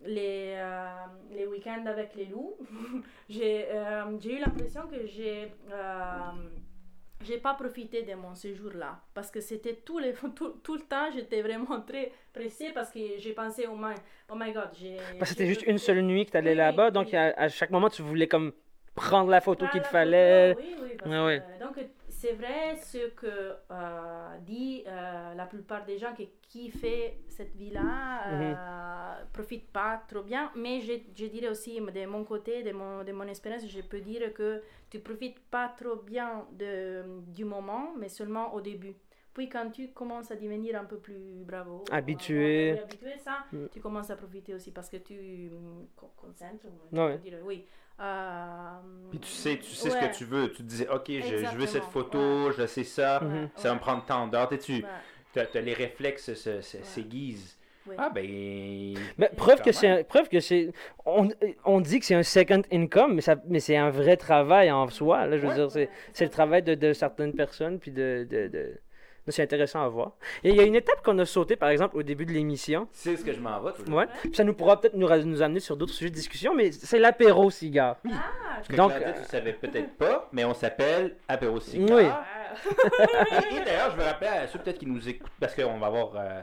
[0.05, 0.87] les, euh,
[1.31, 2.57] les week-ends avec les loups,
[3.29, 5.51] j'ai euh, j'ai eu l'impression que j'ai
[7.21, 10.81] j'ai pas profité de mon séjour là parce que c'était tout, les, tout, tout le
[10.81, 13.93] temps j'étais vraiment très pressée parce que j'ai pensé oh my,
[14.29, 16.51] oh my god j'ai Parce que c'était j'ai juste une seule nuit que tu allais
[16.51, 17.15] Oui, là-bas, oui, donc oui.
[17.15, 18.51] à, à chaque moment, tu voulais comme
[18.95, 20.53] prendre la photo qu'il fallait.
[20.55, 23.27] photo, Oui, oui, parce que, donc c'est vrai ce que
[23.71, 28.55] euh, dit euh, la plupart des gens qui, qui fait cette vie-là Mhm.
[28.57, 33.03] euh, profitent pas trop bien, mais je, je dirais aussi de mon côté, de mon,
[33.03, 37.93] de mon expérience, je peux dire que tu profites pas trop bien de, du moment,
[37.97, 38.95] mais seulement au début.
[39.33, 42.73] Puis quand tu commences à devenir un peu plus bravo, Habitué.
[42.79, 43.65] euh, habitué, ça, Mm.
[43.71, 45.49] tu commences à profiter aussi parce que tu
[45.95, 47.19] con- concentres, on Ouais.
[47.43, 47.65] oui.
[47.99, 48.77] Euh,
[49.11, 50.49] Puis tu sais, tu sais ce que tu veux.
[50.51, 53.49] Tu te disais, OK, je, je veux cette photo, je sais ça, Mhm.
[53.55, 54.49] ça va me prendre tant d'heures.
[54.49, 54.83] Tu
[55.35, 55.41] Ouais.
[55.55, 57.57] as, les réflexes se- se- s'aiguisent.
[57.85, 57.95] Ouais.
[57.97, 58.93] Ah, ben.
[59.17, 60.71] Mais preuve que un- preuve que c'est
[61.05, 61.27] on,
[61.65, 64.87] on dit que c'est un second income mais ça mais c'est un vrai travail en
[64.87, 65.55] soi là je veux Ouais.
[65.55, 68.79] dire c'est c'est le travail de, de certaines personnes puis de, de, de- de-
[69.31, 70.11] c'est intéressant à voir
[70.43, 72.87] et il y a une étape qu'on a sautée par exemple au début de l'émission
[72.93, 73.95] Tu sais ce que je m'en vais, toujours.
[73.95, 76.99] ouais puis ça nous pourra peut-être nous, amener sur d'autres sujets de discussion mais c'est
[76.99, 81.59] l'apéro cigare Ah, que Donc, Claudia, euh, tu savais peut-être pas, mais on s'appelle Apéro
[81.59, 81.97] Cigare.
[81.97, 82.05] Oui.
[83.51, 85.87] Et, et d'ailleurs, je veux rappeler à ceux peut-être qui nous écoutent, parce qu'on va
[85.87, 86.41] avoir euh,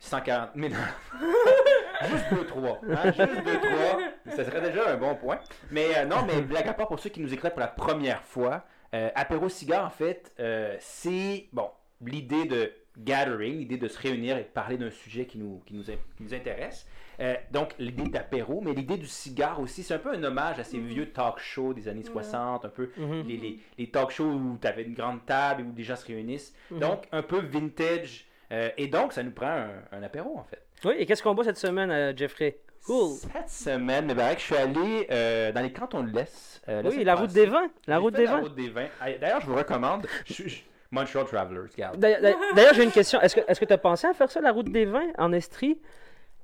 [0.00, 0.72] 140 000.
[2.10, 2.78] juste 2-3.
[2.90, 3.12] Hein?
[3.12, 4.36] Juste 2-3.
[4.36, 5.38] Ça serait déjà un bon point.
[5.70, 8.22] Mais euh, non, mais blague à part pour ceux qui nous écoutent pour la première
[8.22, 8.64] fois,
[8.94, 11.70] euh, Apéro Cigare, en fait, euh, c'est bon
[12.04, 15.74] l'idée de gathering, l'idée de se réunir et de parler d'un sujet qui nous, qui
[15.74, 16.86] nous, qui nous intéresse.
[17.20, 20.64] Euh, donc, l'idée d'apéro, mais l'idée du cigare aussi, c'est un peu un hommage à
[20.64, 23.24] ces vieux talk shows des années 60, un peu Mhm.
[23.26, 25.96] les, les, les talk shows où tu avais une grande table et où les gens
[25.96, 26.54] se réunissent.
[26.70, 26.78] Mhm.
[26.80, 28.26] Donc, un peu vintage.
[28.50, 30.62] euh, et donc, ça nous prend un, un apéro, en fait.
[30.84, 32.58] oui et qu'est-ce qu'on boit cette semaine euh, Jeffrey?
[32.84, 36.60] Cool Cette semaine, mais ben, je suis allé euh, dans les cantons de l'Est.
[36.68, 38.88] euh, oui la route des vins la route des la vins route des vins.
[39.20, 40.06] D'ailleurs, je vous recommande.
[40.26, 41.98] Je, suis- je- Montreal Travelers, regarde.
[41.98, 43.20] D'ailleurs- j'ai une question.
[43.20, 45.32] Est-ce que est-ce que tu as pensé à faire ça, la route des vins, en
[45.32, 45.80] Estrie?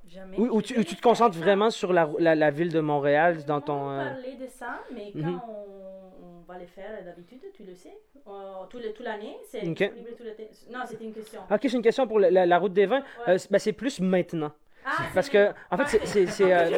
[0.07, 0.37] Jamais.
[0.39, 3.45] Ou, ou tu, ou tu te concentres vraiment sur la, la, la ville de Montréal
[3.45, 3.89] dans On ton.
[3.91, 5.39] euh, parler de ça, mais quand Mhm.
[5.47, 7.95] on, on va les faire d'habitude, tu le sais,
[8.27, 8.31] euh,
[8.71, 9.77] tout toute l'année, c'est Ok.
[9.77, 10.49] disponible tout l'été.
[10.71, 11.41] Non, c'était une question.
[11.51, 13.01] Ok, c'est une question pour la, la- la route des vins.
[13.27, 13.33] Ouais.
[13.33, 14.51] Euh, c'est- ben, c'est plus maintenant.
[14.85, 16.77] Ah, Parce que, en fait, c'est- euh,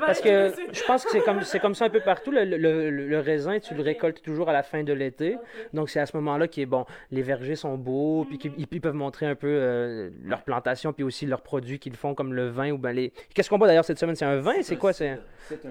[0.00, 2.30] Parce que je pense que c'est comme, c'est comme ça un peu partout.
[2.32, 5.36] Le, le, le- le raisin, tu le récoltes toujours à la fin de l'été.
[5.72, 8.66] Donc, c'est à ce moment-là que bon, les vergers sont beaux, puis qu'ils Mhm.
[8.72, 12.32] ils- peuvent montrer un peu euh, leur plantation, puis aussi leurs produits qu'ils font, comme
[12.34, 13.12] le vin ou ben les.
[13.34, 14.16] Qu'est-ce qu'on boit d'ailleurs cette semaine?
[14.16, 14.54] C'est un vin?
[14.62, 14.92] C'est quoi?
[14.92, 15.18] C'est un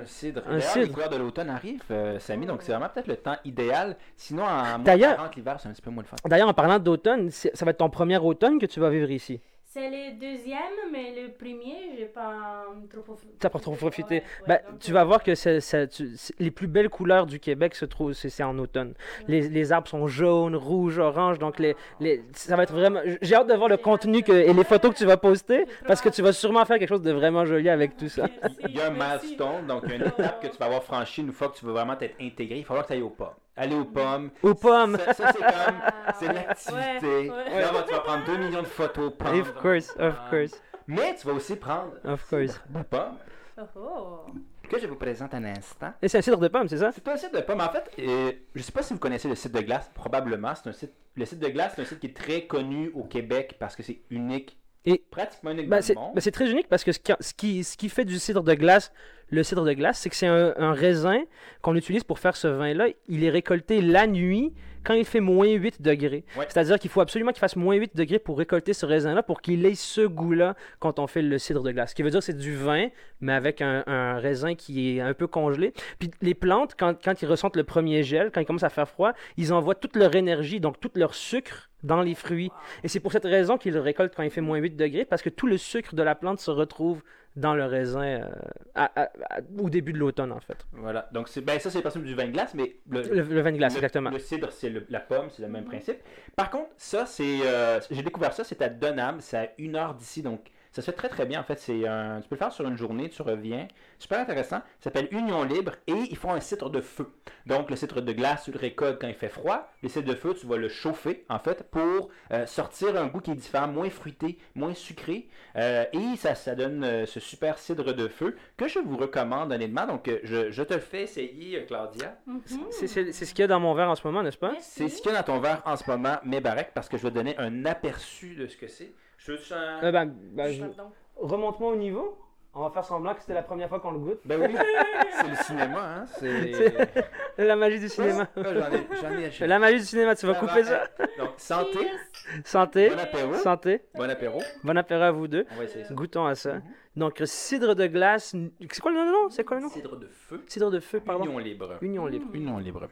[0.05, 0.43] cidre.
[0.47, 0.93] Un cidre.
[0.93, 3.97] couleurs de l'automne arrivent, euh, Samy, donc c'est vraiment peut-être le temps idéal.
[4.15, 6.15] Sinon, en moins D'ailleurs- 40 l'hiver, c'est un petit peu moins le fun.
[6.25, 9.41] D'ailleurs, en parlant d'automne, ça va être ton premier automne que tu vas vivre ici?
[9.73, 13.33] C'est le deuxième, mais le premier, j'ai pas trop profité.
[13.39, 14.15] T'as pas trop profité.
[14.15, 17.25] Ouais, ouais, Ben, donc, tu euh, vas voir que tu- c'est- les plus belles couleurs
[17.25, 18.93] du Québec se trouvent c'est en automne.
[19.29, 22.99] Les, les arbres sont jaunes, rouges, oranges, donc les, les, ça va être vraiment.
[23.21, 26.01] J'ai hâte de voir le contenu que, et les photos que tu vas poster parce
[26.01, 28.27] que tu vas sûrement faire quelque chose de vraiment joli avec tout ça.
[28.41, 31.31] Merci, Il y a un milestone, donc une étape que tu vas avoir franchie une
[31.31, 32.57] fois que tu veux vraiment t'être intégré.
[32.57, 33.29] Il va falloir que tu ailles aux pommes.
[33.61, 34.31] Aller aux pommes.
[34.41, 34.97] Aux pommes.
[34.97, 35.75] Ça, ça, c'est comme.
[35.85, 37.29] Ah, C'est l'activité.
[37.29, 37.61] ouais, ouais.
[37.61, 39.39] Là, bah, tu vas prendre 2 millions de photos pommes.
[39.39, 42.59] Of course, of course, Mais tu vas aussi prendre of course.
[42.69, 43.17] des pommes
[43.59, 44.25] Oh, oh.
[44.67, 45.93] que je vous présente un instant.
[46.01, 46.91] Et c'est un cidre de pomme, c'est ça?
[46.91, 47.61] C'est un site de pommes.
[47.61, 49.91] En fait, euh, je sais pas si vous connaissez le site de glace.
[49.93, 50.53] Probablement.
[50.55, 50.93] C'est un site.
[51.15, 53.83] Le site de glace, c'est un site qui est très connu au Québec parce que
[53.83, 54.57] c'est unique.
[54.85, 56.15] Et- pratiquement unique Ben, dans c'est le monde.
[56.15, 58.41] ben, c'est très unique parce que ce qui, ce qui, ce qui fait du cidre
[58.41, 58.91] de glace,
[59.31, 61.21] le cidre de glace, c'est que c'est un, un raisin
[61.61, 62.87] qu'on utilise pour faire ce vin-là.
[63.07, 66.23] Il est récolté la nuit quand il fait moins 8 degrés.
[66.37, 66.45] Ouais.
[66.49, 69.65] C'est-à-dire qu'il faut absolument qu'il fasse moins 8 degrés pour récolter ce raisin-là pour qu'il
[69.65, 71.91] ait ce goût-là quand on fait le cidre de glace.
[71.91, 72.87] Ce qui veut dire que c'est du vin,
[73.19, 75.73] mais avec un, un raisin qui est un peu congelé.
[75.99, 78.89] Puis les plantes, quand, quand ils ressentent le premier gel, quand il commence à faire
[78.89, 82.51] froid, ils envoient toute leur énergie, donc tout leur sucre dans les fruits.
[82.83, 85.21] Et c'est pour cette raison qu'ils le récoltent quand il fait moins 8 degrés, parce
[85.21, 87.01] que tout le sucre de la plante se retrouve
[87.35, 88.29] dans le raisin euh,
[88.75, 90.65] à- à- à- au début de l'automne, en fait.
[90.73, 91.07] Voilà.
[91.13, 93.51] Donc, ben, ça, c'est le principe du vin de glace, mais le, Le, le vin
[93.51, 94.09] de glace, le- exactement.
[94.09, 95.97] Le cidre, c'est la pomme, c'est le même principe.
[96.35, 97.39] Par contre, ça, c'est.
[97.45, 100.85] euh, j'ai découvert ça, c'est à Donham, c'est à une heure d'ici, donc ça se
[100.85, 101.39] fait très très bien.
[101.39, 103.67] En fait, c'est un, tu peux le faire sur une journée, tu reviens.
[103.99, 104.57] Super intéressant.
[104.79, 107.07] Ça s'appelle Union Libre et ils font un cidre de feu.
[107.45, 109.69] Donc, le cidre de glace, tu le récoltes quand il fait froid.
[109.83, 113.19] Le cidre de feu, tu vas le chauffer, en fait, pour euh, sortir un goût
[113.19, 115.27] qui est différent, moins fruité, moins sucré.
[115.55, 119.51] Euh, et ça, ça donne euh, ce super cidre de feu que je vous recommande
[119.51, 119.85] honnêtement.
[119.87, 122.15] Donc, je, je te le fais essayer, Claudia.
[122.25, 122.41] Mhm.
[122.69, 124.53] C'est c'est- c'est ce qu'il y a dans mon verre en ce moment, n'est-ce pas?
[124.61, 126.97] C'est ce qu'il y a dans ton verre en ce moment, mais Barek, parce que
[126.97, 128.93] je vais te donner un aperçu de ce que c'est.
[129.25, 129.83] Je veux un...
[129.83, 130.91] Euh, je- Pardon.
[131.15, 132.17] Remonte-moi au niveau.
[132.53, 134.19] On va faire semblant que c'était la première fois qu'on le goûte.
[134.25, 134.53] Ben oui,
[135.21, 136.05] c'est le cinéma, hein.
[136.19, 137.07] C'est.
[137.37, 138.27] La magie du cinéma.
[138.35, 139.11] J'en
[139.45, 139.47] ai.
[139.47, 140.83] La magie du cinéma, tu vas couper ça.
[141.17, 142.41] Donc, santé, Cheers.
[142.43, 142.89] Santé.
[142.89, 143.33] bon apéro.
[143.35, 143.81] Santé.
[143.95, 144.39] Bon apéro.
[144.65, 145.45] Bon apéro à vous deux.
[145.51, 145.93] On va essayer ça.
[145.93, 146.55] Goûtons à ça.
[146.55, 146.63] Mhm.
[146.97, 148.35] Donc, cidre de glace.
[148.69, 149.29] C'est quoi le nom?
[149.29, 149.69] C'est quoi le nom?
[149.69, 150.43] Cidre de feu.
[150.47, 151.23] Cidre de feu, pardon.
[151.23, 151.77] Union libre.
[151.81, 152.25] Union libre.
[152.33, 152.89] Union libre.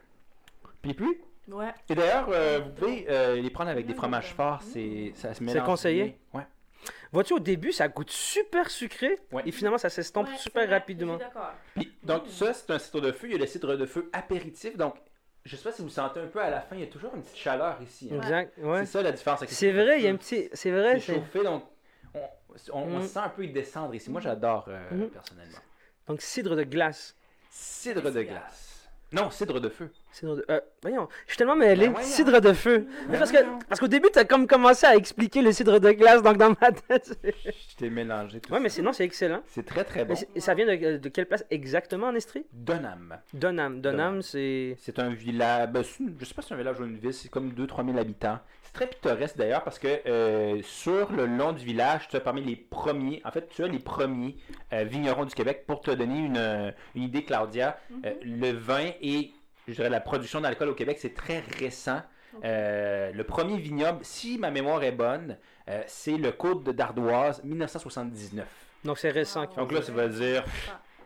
[0.81, 1.19] Puis puis.
[1.49, 1.73] Ouais.
[1.89, 4.62] Et d'ailleurs, euh, vous pouvez euh, les prendre avec des fromages forts.
[4.62, 6.03] C'est, ça se mélange conseillé?
[6.33, 6.41] bien.
[6.41, 6.47] Ouais.
[7.12, 9.17] Vois-tu, au début, ça goûte super sucré.
[9.31, 9.41] Ouais.
[9.45, 11.17] Et finalement, ça s'estompe Ouais, super c'est rapidement.
[11.17, 11.51] Suis d'accord.
[11.75, 13.27] Puis, donc, ça, c'est un cidre de feu.
[13.27, 14.77] Il y a le cidre de feu apéritif.
[14.77, 14.95] Donc,
[15.45, 17.15] je sais pas si vous sentez un peu à la fin, il y a toujours
[17.15, 18.09] une petite chaleur ici.
[18.13, 18.17] hein.
[18.17, 18.53] Exact.
[18.59, 18.79] Ouais.
[18.85, 19.39] C'est ça la différence.
[19.39, 20.49] avec le C'est cidre de vrai, il y a un petit.
[20.53, 20.99] C'est vrai.
[20.99, 21.63] C'est c'est- chauffé, donc
[22.13, 22.19] on,
[22.73, 23.03] on, on Mhm.
[23.07, 24.12] sent un peu y descendre ici.
[24.12, 25.09] Moi, j'adore euh, Mhm.
[25.09, 25.57] personnellement.
[26.07, 27.15] Donc, cidre de glace.
[27.49, 28.88] Cidre de glace.
[29.12, 29.91] Non, cidre de feu.
[30.12, 30.45] Cidre de.
[30.50, 31.88] Euh, voyons, je suis tellement mêlé.
[31.88, 32.08] Ben voyons.
[32.08, 32.88] cidre de feu.
[33.10, 36.22] Mais parce que parce qu'au début, t'as comme commencé à expliquer le cidre de glace,
[36.22, 37.19] donc dans ma tête.
[37.24, 38.76] Je t'ai mélangé tout ouais, mais ça.
[38.76, 39.41] sinon, c'est excellent.
[39.48, 40.15] C'est très très bon.
[40.34, 43.17] Mais ça vient de, de quelle place exactement en Estrie Donham.
[43.34, 43.82] Donham.
[43.82, 44.76] Donham, c'est.
[44.80, 47.30] C'est un village, ben, je sais pas si c'est un village ou une ville, c'est
[47.30, 48.39] comme 2-3 000 habitants.
[48.63, 52.43] C'est très pittoresque d'ailleurs parce que euh, sur le long du village, tu as parmi
[52.43, 54.38] les premiers, en fait, tu as les premiers
[54.74, 55.63] euh, vignerons du Québec.
[55.65, 59.32] Pour te donner une, euh, une idée, Claudia, euh, le vin et,
[59.69, 62.01] je dirais, la production d'alcool au Québec, c'est très récent.
[62.43, 65.38] Euh, le premier vignoble, si ma mémoire est bonne,
[65.69, 68.45] euh, c'est le Côte de d'Ardoise, 1979.
[68.84, 69.41] Donc, c'est récent.
[69.41, 69.55] Wow.
[69.58, 70.43] Donc là, ça veut dire,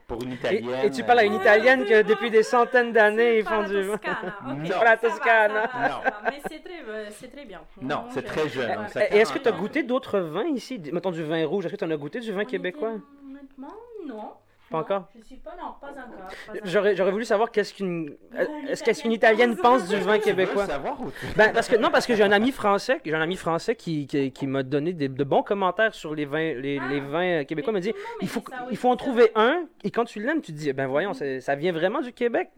[0.08, 0.86] pour une italienne.
[0.86, 3.90] et tu parles à une euh, italienne que depuis des centaines d'années, ils font du
[3.98, 6.12] Pas la ça va, Non.
[6.26, 7.62] Mais c'est très, c'est très bien.
[7.82, 9.62] Non, c'est très jeune, Et est-ce que tu as 40 ans.
[9.62, 10.80] goûté d'autres vins ici?
[10.92, 11.66] Mettons du vin rouge.
[11.66, 12.96] Est-ce que tu en as goûté du vin québécois?
[13.26, 13.74] Honnêtement,
[14.06, 14.34] non.
[14.74, 16.60] Pas encore Je suis pas, non, pas encore.
[16.64, 18.16] J'aurais j'aurais voulu savoir qu'est-ce qu'une
[18.68, 20.66] est-ce qu'est-ce qu'une italienne pense du vin québécois?
[20.66, 23.36] savoir ou Ben, parce que non parce que j'ai un ami français, j'ai un ami
[23.36, 26.88] français qui, qui, qui m'a donné des- de bons commentaires sur les vins les, Ah.
[26.90, 27.72] les vins québécois.
[27.72, 30.42] Il m'a dit il me faut il faut en trouver un et quand tu l'aimes
[30.42, 32.50] tu te dis ben voyons c'est- ça vient vraiment du Québec.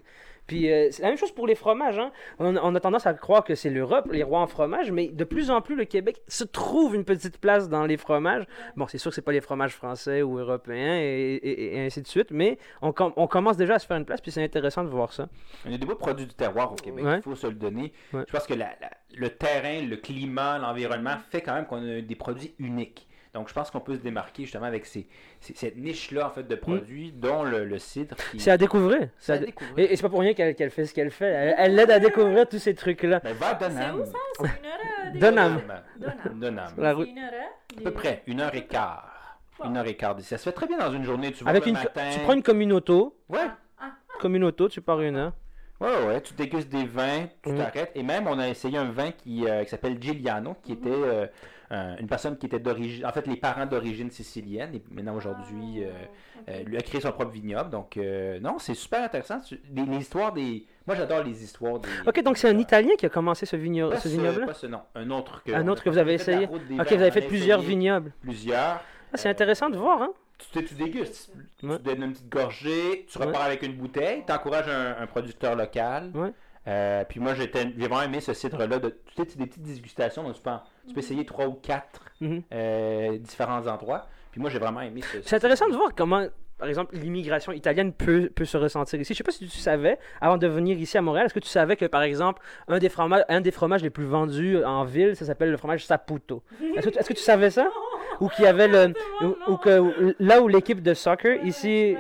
[0.48, 1.98] Puis euh, c'est la même chose pour les fromages.
[1.98, 2.12] Hein.
[2.40, 5.24] On, on a tendance à croire que c'est l'Europe, les rois en fromage, mais de
[5.24, 8.46] plus en plus, le Québec se trouve une petite place dans les fromages.
[8.76, 12.02] Bon, c'est sûr que c'est pas les fromages français ou européens et, et- et ainsi
[12.02, 14.44] de suite, mais on, com- on commence déjà à se faire une place, puis c'est
[14.44, 15.28] intéressant de voir ça.
[15.66, 17.18] On a des beaux produits du terroir au Québec, Ouais.
[17.18, 17.92] il faut se le donner.
[18.14, 18.24] Ouais.
[18.28, 22.02] Je pense que la- la- le terrain, le climat, l'environnement fait quand même qu'on a
[22.02, 23.08] des produits uniques.
[23.36, 25.08] Donc je pense qu'on peut se démarquer justement avec ces,
[25.42, 28.16] ces- cette niche-là en fait de produits, dont le, le cidre.
[28.32, 28.40] qui- Mm.
[28.40, 29.10] C'est à découvrir.
[29.20, 29.78] C'est à à dé- découvrir.
[29.90, 31.26] Et, et c'est pas pour rien qu'elle fait ce qu'elle fait.
[31.28, 33.20] Elle- Elle l'aide à découvrir tous ces trucs-là.
[33.24, 34.00] Ben, va à C'est Donham.
[34.00, 34.12] où ça?
[34.40, 35.20] C'est une heure de...
[35.20, 35.62] Donham.
[36.00, 36.40] Donham.
[36.40, 36.74] Donham.
[36.78, 37.08] La C'est route.
[37.10, 37.32] une heure
[37.78, 39.12] À peu près, une heure et quart.
[39.60, 39.68] Wow.
[39.68, 40.30] Une heure et quart d'ici.
[40.30, 41.32] Ça se fait très bien dans une journée.
[41.32, 42.10] Tu Avec le une, matin.
[42.12, 43.40] tu prends une commune auto, Ouais.
[43.80, 45.34] Ah, commune auto, tu pars une heure.
[45.82, 47.58] Ouais, ouais, tu dégustes des vins, tu Mm.
[47.58, 47.92] t'arrêtes.
[47.96, 51.28] Et même, on a essayé un vin qui, euh, qui s'appelle Giuliano, qui était euh,
[51.70, 54.76] un- une personne qui était d'origine, en fait, les parents d'origine sicilienne.
[54.76, 56.44] Et maintenant, aujourd'hui, euh, ok.
[56.50, 57.70] euh, lui a créé son propre vignoble.
[57.70, 59.40] Donc, euh, non, c'est super intéressant.
[59.74, 60.66] Les, les histoires des.
[60.88, 61.90] Moi, j'adore les histoires des.
[62.08, 64.46] Ok, donc c'est un Italien qui a commencé ce, vigno- Pas ce ce, vignoble-là?
[64.46, 65.52] pas ce nom, un autre que.
[65.52, 66.46] Un autre que vous avez essayé?
[66.48, 68.14] Ok, vous avez fait plusieurs essayé vignobles.
[68.22, 68.82] Plusieurs.
[69.14, 70.12] Ah, c'est Euh, intéressant de voir, hein
[70.52, 71.32] Tu, tu dégustes.
[71.58, 75.56] Tu donnes une petite gorgée, tu repars avec une bouteille, tu encourages un, un producteur
[75.56, 76.12] local.
[76.14, 76.32] Ouais.
[76.68, 78.80] Euh, puis moi, j'ai vraiment aimé ce cidre-là.
[78.80, 81.46] De, tu sais, c'est des petites dégustations, donc tu peux, en- tu peux essayer trois
[81.48, 82.42] ou quatre Mhm.
[82.54, 84.08] euh, différents endroits.
[84.32, 85.22] Puis moi, j'ai vraiment aimé ce.
[85.22, 86.26] C'est intéressant de voir comment,
[86.58, 89.14] par exemple, l'immigration italienne peut, peut se ressentir ici.
[89.14, 91.50] Je sais pas si tu savais, avant de venir ici à Montréal, est-ce que tu
[91.50, 95.16] savais que, par exemple, un des fromages, un des fromages les plus vendus en ville,
[95.16, 96.44] ça s'appelle le fromage Saputo?
[96.76, 97.68] Est-ce que, tu- est-ce que tu savais ça?
[98.22, 98.94] Ou qu'il y avait le.
[99.22, 101.98] Ou, ou que là où l'équipe de soccer, ici,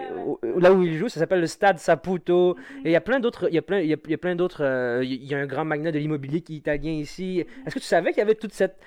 [0.57, 2.55] là où ils jouent, ça s'appelle le stade Saputo.
[2.85, 3.49] Et il y a plein d'autres.
[3.49, 4.63] Il y a plein, il y a, il y a plein d'autres.
[4.63, 7.43] euh, il y a un grand magnat de l'immobilier qui est italien ici.
[7.65, 8.77] Est-ce que tu savais qu'il y avait toute cette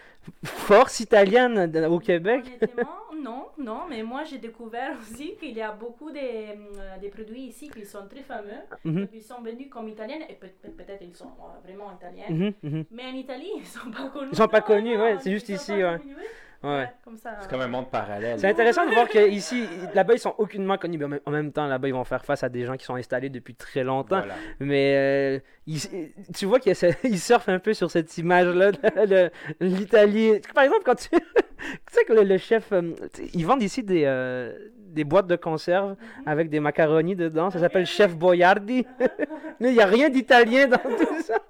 [0.42, 2.44] force italienne au Québec?
[2.62, 2.88] Honnêtement,
[3.22, 7.42] non, non, mais moi j'ai découvert aussi qu'il y a beaucoup de, euh, de produits
[7.46, 9.08] ici qui sont très fameux, Mhm.
[9.08, 12.52] qui sont vendus comme italiennes, et peut- peut- peut-être ils sont euh, vraiment italiens, Mhm,
[12.62, 12.84] mhm.
[12.90, 14.30] mais en Italie ils sont pas connus.
[14.32, 15.98] Ils sont pas connus, ouais, c'est ils juste sont ici, pas ouais.
[15.98, 16.24] connus, oui.
[16.60, 16.90] Ouais.
[17.04, 17.36] comme ça.
[17.40, 18.36] C'est comme un monde parallèle.
[18.36, 20.98] C'est intéressant de voir que ici, là-bas, ils sont aucunement connus.
[20.98, 23.28] Mais en même- temps, là-bas, ils vont faire face à des gens qui sont installés
[23.30, 24.18] depuis très longtemps.
[24.18, 24.34] Voilà.
[24.58, 26.72] Mais euh, ils- tu vois qu'ils
[27.04, 30.40] ils surfent un peu sur cette image-là de l'Italie.
[30.52, 31.10] Par exemple, quand tu,
[31.58, 32.92] tu sais que le, le chef, euh,
[33.34, 37.50] ils vendent ici des, euh, des boîtes de conserve avec des macaronis dedans.
[37.50, 38.86] Ça s'appelle Chef Boyardi.
[39.60, 41.40] Mais il n'y a rien d'italien dans tout ça.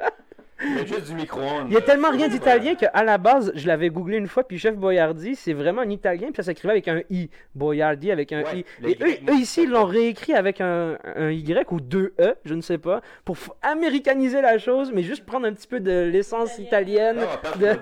[0.61, 1.67] Il y a juste du micro-ondes.
[1.69, 4.59] Il y a tellement rien d'italien qu'à la base, je l'avais googlé une fois, puis
[4.59, 7.31] Chef Boyardi, c'est vraiment un italien, puis ça s'écrivait avec un I.
[7.55, 8.89] Boyardi avec un Ouais, I.
[8.89, 12.55] Et eux, eux, ici, ils l'ont réécit avec un, un Y ou deux E, je
[12.55, 16.59] ne sais pas, pour américaniser la chose, mais juste prendre un petit peu de l'essence
[16.59, 17.17] italienne.
[17.19, 17.79] Là, on va de-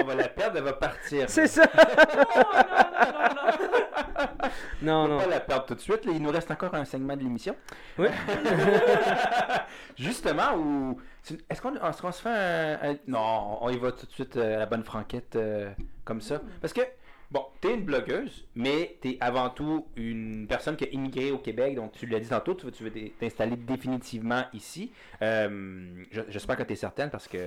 [0.00, 1.24] on va la perdre, elle va partir.
[1.28, 1.62] C'est ça.
[4.82, 5.08] Non, non, non, non, non.
[5.08, 5.18] Non, Faut non.
[5.20, 6.04] pas la perdre tout de suite.
[6.04, 6.12] là.
[6.14, 7.54] Il nous reste encore un segment de l'émission.
[7.98, 8.08] Oui.
[9.98, 11.00] Justement, où.
[11.50, 14.36] Est-ce qu'on est-ce qu'on se fait un, un- Non, on y va tout de suite
[14.36, 15.70] euh, à la bonne franquette euh,
[16.04, 16.40] comme ça.
[16.60, 16.80] Parce que,
[17.30, 21.74] bon, t'es une blogueuse, mais t'es avant tout une personne qui a immigré au Québec.
[21.74, 24.92] Donc, tu l'as dit tantôt, tu veux, tu veux t'in- t'installer définitivement ici.
[25.22, 27.38] Euh, je- J'espère que t'es certaine parce que.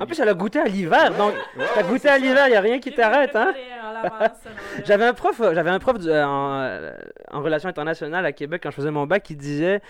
[0.00, 2.54] En plus, elle a goûté à l'hiver, donc Ouais, t'as ouais, goûté à l'hiver, y
[2.54, 3.54] a rien qui t'arrête, hein?
[4.84, 6.92] J'avais un prof, j'avais un prof du- en,
[7.32, 9.80] en relations internationales à Québec quand je faisais mon bac qui disait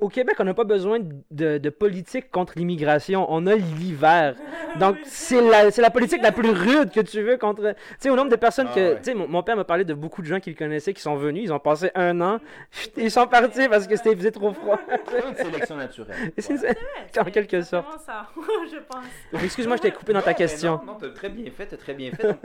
[0.00, 0.98] au Québec, on n'a pas besoin
[1.30, 4.34] de, de politique contre l'immigration, on a l'hiver.
[4.78, 7.62] Donc, c'est la, politique la plus rude que tu veux contre.
[7.62, 8.80] Tu sais, au nombre de personnes Ah que.
[8.80, 8.96] ouais.
[8.98, 11.16] Tu sais, mon, mon père m'a parlé de beaucoup de gens qu'il connaissait qui sont
[11.16, 12.38] venus, ils ont passé un an,
[12.96, 14.78] ils sont partis parce que c'était faisait trop froid.
[15.08, 16.32] C'est une sélection naturelle.
[16.48, 17.28] Voilà.
[17.28, 18.26] en quelque exactement ça,
[18.70, 19.42] je pense.
[19.42, 20.80] Excuse-moi, je t'ai coupé dans ta question.
[20.84, 22.22] Non, non, t'as très bien fait, t'as très bien fait.
[22.22, 22.40] Donc,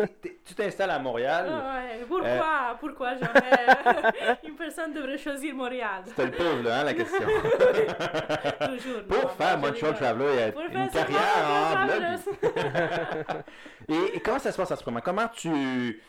[0.45, 1.45] tu t'installes à Montréal.
[1.49, 2.73] Ah ouais, Pourquoi, Euh.
[2.79, 4.37] pourquoi jamais?
[4.47, 7.27] Une personne devrait choisir Montréal C'était le pauvre, là, hein, la question.
[8.69, 9.03] Toujours.
[9.07, 9.93] Pour non, faire moi, Montreal.
[9.95, 11.87] Traveler, il y a Pour une carrière en.
[13.93, 15.01] Et, et comment ça se passe en ce moment?
[15.03, 16.01] Comment tu...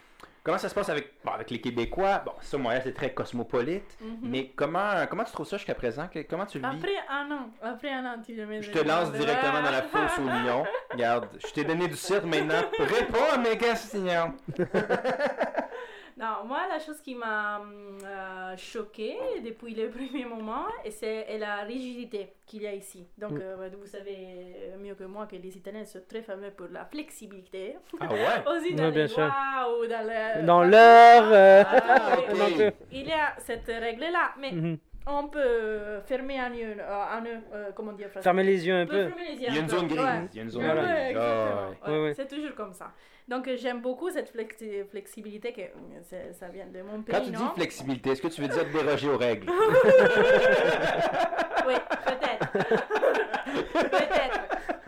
[0.44, 2.22] Comment ça se passe avec, bon, avec les Québécois?
[2.24, 3.96] Bon, ça, Montréal, c'est très cosmopolite.
[3.98, 4.18] Mhm.
[4.22, 6.06] Mais comment, comment tu trouves ça jusqu'à présent?
[6.28, 6.76] Comment tu le vis?
[6.76, 9.82] Après un an, après un an, tu le mets Je te lance directement dans la
[9.82, 10.66] fosse au lion.
[10.92, 12.62] Regarde, je t'ai donné du cirque maintenant.
[12.78, 14.34] Réponds à mes questions.
[16.16, 21.62] Non, moi, la chose qui m'a hum, euh, choquée depuis le premier moment, c'est la
[21.64, 23.08] rigidité qu'il y a ici.
[23.18, 23.40] Donc, Mm.
[23.42, 27.76] euh, vous savez mieux que moi que les Italiens sont très fameux pour la flexibilité.
[27.98, 28.18] Ah ouais?
[28.56, 29.24] Aussi dans Ouais, bien les sûr.
[29.26, 30.46] ou dans le...
[30.46, 31.24] Dans l'heure.
[31.32, 32.54] euh, Ah, oui, ok.
[32.58, 32.86] oui.
[32.92, 34.78] Il y a cette règle-là, mais mhm.
[35.06, 38.22] On peut fermer un euh, un œil, euh, comment dire, français.
[38.24, 39.08] Fermez les yeux un peu.
[39.08, 40.00] fermer yeux Il y a un une zone grise.
[40.00, 40.28] ouais.
[40.32, 40.76] Il y a une zone grise.
[41.16, 41.16] Ouais,
[41.92, 41.98] ouais.
[42.02, 42.12] Ouais.
[42.14, 42.90] C'est toujours comme ça.
[43.26, 47.22] Donc euh, j'aime beaucoup cette flexi- flexibilité que euh, ça vient de mon pays, Quand
[47.22, 49.46] tu dis flexibilité, est-ce que tu veux dire déroger aux règles?
[51.66, 52.52] Oui, peut-être.
[53.72, 54.33] peut-être.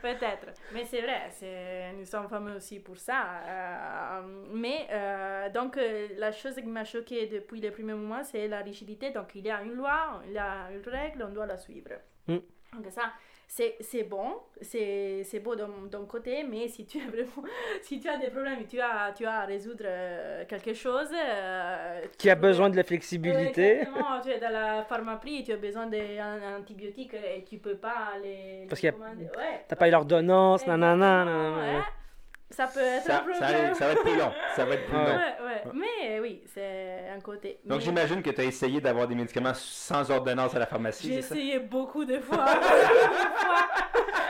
[0.06, 0.46] Peut-être.
[0.72, 3.40] Mais c'est vrai, c'est, nous sommes fameux aussi pour ça.
[3.44, 8.46] Euh, mais euh, donc euh, la chose qui m'a choquée depuis les premiers moments, c'est
[8.46, 9.10] la rigidité.
[9.10, 11.90] Donc il y a une loi, il y a une règle, on doit la suivre.
[12.28, 12.36] Mm.
[12.74, 13.12] Donc ça,
[13.48, 17.48] c'est, bon, c'est, beau d'un, d'un côté, mais si tu, as vraiment,
[17.82, 21.08] si tu as des problèmes et tu as, tu as à résoudre euh, quelque chose...
[21.14, 23.78] euh, Qui a tu- besoin de la flexibilité.
[23.80, 28.66] Exactement, tu es dans la pharmacie, tu as besoin d'antibiotiques et tu peux pas les.
[28.68, 29.24] Parce commander.
[29.36, 29.64] Ouais.
[29.68, 31.24] T'as pas eu l'ordonnance, nanana.
[31.24, 31.78] Nanana.
[31.78, 31.84] ouais.
[32.50, 33.74] Ça peut être Ça, un ça, problème.
[33.74, 34.32] ça va être plus long.
[34.54, 35.04] Ça va être plus long.
[35.04, 35.62] Ouais, ouais.
[35.74, 37.58] Mais oui, c'est un côté.
[37.64, 41.08] Donc Mais j'imagine que tu as essayé d'avoir des médicaments sans ordonnance à la pharmacie,
[41.08, 42.44] J'ai essayé beaucoup de fois.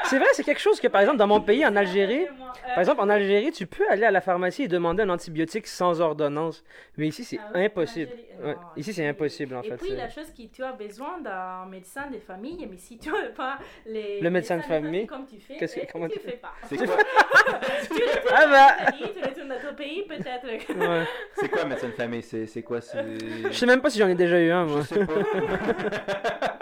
[0.09, 2.27] C'est vrai, c'est quelque chose que, par exemple, dans mon pays, en Algérie,
[2.69, 6.01] par exemple, en Algérie, tu peux aller à la pharmacie et demander un antibiotique sans
[6.01, 6.63] ordonnance.
[6.97, 8.13] Mais ici, c'est Ah oui, impossible.
[8.41, 9.77] Ouais, non, Ici, c'est impossible, en Et fait.
[9.79, 13.11] puis c'est- la chose que tu as besoin d'un médecin de famille, mais si tu
[13.11, 16.21] n'as pas les Le médecin de famille, comme tu fais, qu'est-ce que- eh, comment tu
[16.21, 16.53] tu fais pas.
[16.69, 16.87] C'est quoi,
[18.35, 20.47] Ah bah Italie, tu retournes dans ton pays, peut-être.
[20.77, 21.07] Ouais.
[21.35, 22.23] c'est quoi médecin de famille?
[22.23, 22.81] C'est quoi?
[22.81, 23.05] c'est-
[23.49, 24.85] Je sais même pas si j'en ai déjà eu un, Je moi.
[24.85, 25.13] sais pas.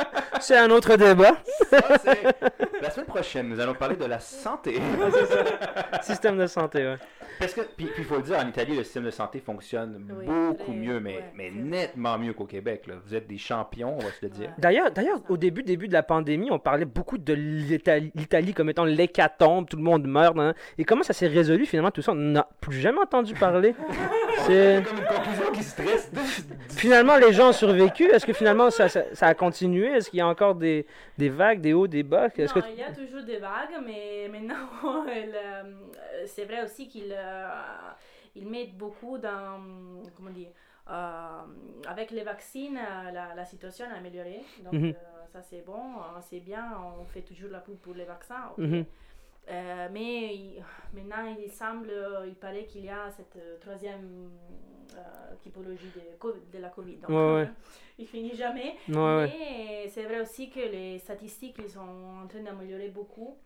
[0.47, 1.37] C'est un autre débat.
[1.71, 1.79] Ça,
[2.83, 4.79] La semaine prochaine, nous allons parler de la santé.
[6.03, 6.97] Système de santé, ouais.
[7.39, 10.25] Parce que, puis il faut le dire, en Italie, le système de santé fonctionne Oui,
[10.27, 12.85] beaucoup très- mieux, mais, ouais, nettement mieux qu'au Québec.
[12.87, 12.95] Là.
[13.05, 14.47] Vous êtes des champions, on va se le dire.
[14.51, 14.55] Ouais.
[14.59, 18.85] D'ailleurs, d'ailleurs, au début, début de la pandémie, on parlait beaucoup de l'Italie comme étant
[18.85, 20.39] l'hécatombe, tout le monde meurt.
[20.39, 20.55] hein.
[20.79, 22.13] Et comment ça s'est résolu finalement tout ça?
[22.13, 23.75] On n'a plus jamais entendu parler.
[24.47, 26.11] C'est comme une conclusion qui stresse.
[26.71, 28.05] finalement les gens ont survécu.
[28.11, 29.87] Est-ce que finalement ça, ça, ça a continué?
[29.87, 30.87] Est-ce qu'il y a encore des,
[31.18, 32.29] des vagues, des hauts, des bas?
[32.37, 34.68] Est-ce Non, que il y a toujours des vagues, mais maintenant,
[35.09, 35.62] euh,
[36.27, 37.49] c'est vrai aussi qu'ils euh,
[38.35, 39.61] ils mettent beaucoup dans,
[40.16, 40.51] comment dire,
[40.90, 41.42] euh,
[41.87, 42.75] avec les vaccins,
[43.12, 44.42] la, la situation a amélioré.
[44.64, 44.85] Donc, Mhm.
[44.90, 46.64] euh, ça c'est bon, euh, c'est bien,
[47.01, 48.53] on fait toujours la pub pour les vaccins.
[48.59, 48.85] Mhm.
[49.49, 54.31] Euh, mais il- maintenant, il semble, euh, il paraît qu'il y a cette euh, troisième
[54.97, 56.97] euh, typologie de, de la Covid.
[56.97, 57.51] Donc, Ouais, ouais.
[57.99, 58.77] il finit jamais.
[58.89, 59.27] Ouais.
[59.39, 61.81] Mais c'est vrai aussi que les statistiques ils sont
[62.23, 63.37] en train d'améliorer beaucoup.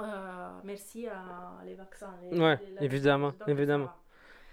[0.00, 2.14] Euh, merci à les vaccins.
[2.22, 2.38] les-
[2.78, 3.90] les- évidemment, évidemment.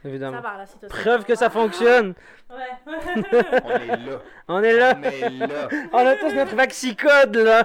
[0.01, 0.41] Ça va, évidemment.
[0.41, 0.87] ça va.
[0.87, 2.13] Preuve que ça fonctionne.
[2.49, 2.55] Ouais.
[3.63, 4.21] On est là.
[4.47, 4.95] On est là.
[4.97, 5.69] On est là.
[5.93, 7.63] On a tous notre vaccicode là.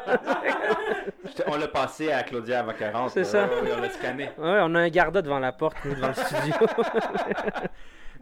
[1.47, 3.11] On l'a passé à Claudia avant 40.
[3.11, 3.25] C'est là.
[3.25, 3.47] ça.
[3.47, 4.25] Ouais, on l'a scanné.
[4.37, 6.55] Ouais, on a un garda devant la porte, nous, devant le studio.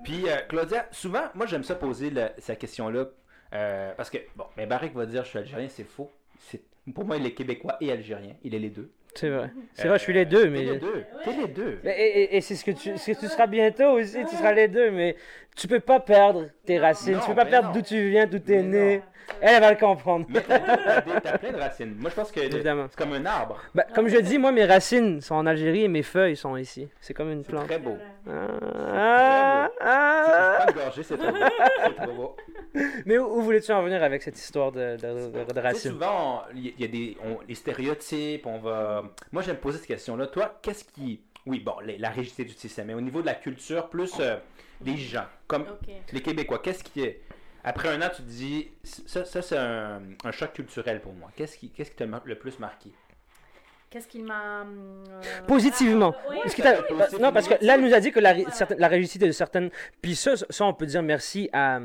[0.04, 3.06] Puis, euh, Claudia, souvent, moi, j'aime ça poser le- cette question-là.
[3.54, 6.10] euh, parce que, bon, mais Barrick va dire je suis algérien, c'est faux.
[6.38, 6.62] C'est-
[6.94, 8.34] Pour moi, il est québécois et algérien.
[8.42, 8.90] Il est les deux.
[9.14, 9.50] C'est vrai.
[9.74, 10.62] C'est vrai, je suis les deux, T'es mais.
[10.64, 11.04] les deux.
[11.24, 11.78] T'es les deux.
[11.84, 14.52] Et, et- et c'est ce que tu, ce que tu seras bientôt aussi, tu seras
[14.52, 15.16] les deux, mais
[15.54, 18.38] tu peux pas perdre tes racines, Non, tu peux pas perdre d'où tu viens, d'où
[18.38, 18.96] t'es né.
[18.96, 19.02] non.
[19.40, 20.26] Elle, elle va le comprendre.
[20.28, 21.94] Mais t'as des- plein de racines.
[21.98, 22.86] Moi, je pense que Évidemment.
[22.90, 23.58] c'est comme un arbre.
[23.74, 26.88] Ben, comme je dis, moi, mes racines sont en Algérie et mes feuilles sont ici.
[27.00, 27.66] C'est comme une C'est plante.
[27.66, 27.96] très beau.
[28.28, 30.56] Ah, ah, ah.
[30.58, 31.38] Je prends une gorgée, c'est trop beau.
[31.86, 32.36] C'est trop beau.
[33.06, 35.90] Mais où, où voulais-tu en venir avec cette histoire de, de, de- de racines?
[35.92, 39.02] souvent, il y, a- il y a des on- les stéréotypes, on va...
[39.32, 40.26] Moi, j'aime poser cette question-là.
[40.28, 41.20] Toi, qu'est-ce qui...
[41.46, 44.36] Oui, bon, les- la rigidité du système, mais au niveau de la culture, plus euh,
[44.84, 45.92] les gens, comme Ok.
[46.12, 47.20] les Québécois, qu'est-ce qui est...
[47.64, 50.00] Après un an, tu te dis, ça, ça c'est un,
[50.32, 51.30] choc culturel pour moi.
[51.36, 52.90] Qu'est-ce qui qu'est-ce qui t'a le plus marqué?
[53.92, 54.62] Qu'est-ce qu'il m'a.
[54.62, 56.14] euh, Positivement.
[56.16, 58.00] ah, oui, Parce que ça t'as- peut bah, non, parce que là, elle nous a
[58.00, 58.50] dit que la, Voilà.
[58.50, 59.68] certaine- la rigidité de certaines.
[60.00, 61.80] Puis ça, ça, on peut dire merci à,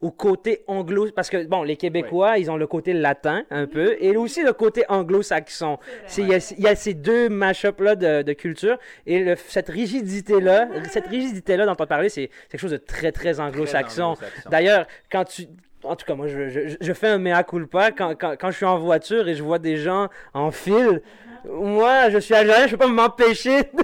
[0.00, 1.10] au côté anglo.
[1.10, 4.52] Parce que, bon, les Québécois, ils ont le côté latin un peu, et aussi le
[4.52, 5.78] côté anglo-saxon.
[6.06, 9.34] C'est- Il y, a, il y a ces deux mash-up-là de, de culture, et le-
[9.36, 14.14] cette rigidité-là, cette rigidité-là dont on parlait, c'est c'est quelque chose de très, très anglo-saxon.
[14.14, 14.50] Très anglo-saxon.
[14.50, 15.46] D'ailleurs, quand tu.
[15.84, 18.56] En tout cas, moi, je, je, je fais un mea culpa quand, quand, quand je
[18.56, 21.02] suis en voiture et je vois des gens en file.
[21.48, 23.62] Moi, je suis algérien, je peux pas m'empêcher.
[23.62, 23.68] de-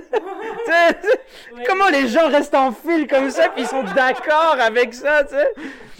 [0.67, 0.97] Tu sais,
[1.55, 1.63] Ouais.
[1.67, 5.35] Comment les gens restent en file comme ça, puis ils sont d'accord avec ça, tu
[5.35, 5.49] sais?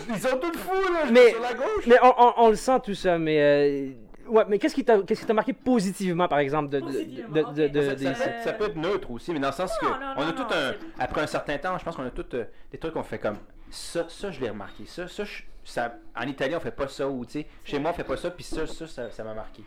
[0.09, 1.85] Ils sont tous fous, là, Mais- sur la gauche.
[1.87, 3.37] Mais on, on- on le sent tout ça, mais.
[3.41, 3.89] euh,
[4.29, 6.93] Ouais, mais qu'est-ce qui t'a qu'est-ce qui t'a marqué positivement, par exemple, de, de, de,
[6.93, 7.55] Positivement, de- ok.
[7.55, 9.85] de- de- ça, ça- ça- ça peut être neutre aussi, mais dans le sens que
[9.87, 10.75] Non, non, on a non, tout non, un.
[10.99, 13.37] Après un certain temps, je pense qu'on a tout euh, des trucs qu'on fait comme
[13.71, 14.85] ça, ça je l'ai remarqué.
[14.87, 17.91] Ça, ça, je- ça, en Italie on fait pas ça ou tu sais, chez moi
[17.91, 19.63] on fait pas ça, puis ça, ça, ça, ça m'a marqué.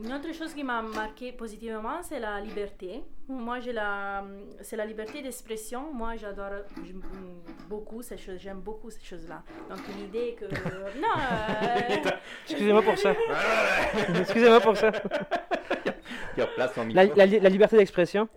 [0.00, 3.02] Une autre chose qui m'a marqué positivement, c'est la liberté.
[3.28, 4.24] Moi, j'ai la,
[4.62, 5.92] c'est la liberté d'expression.
[5.92, 6.50] Moi, j'adore
[6.84, 7.02] j'aime
[7.68, 8.38] beaucoup ces choses.
[8.38, 9.42] J'aime beaucoup ces choses-là.
[9.68, 10.44] Donc l'idée que
[11.00, 12.10] non, euh,
[12.46, 13.14] Excusez-moi pour ça.
[14.20, 14.92] Excusez-moi pour ça.
[16.36, 18.28] Il replace son La, la li- la liberté d'expression.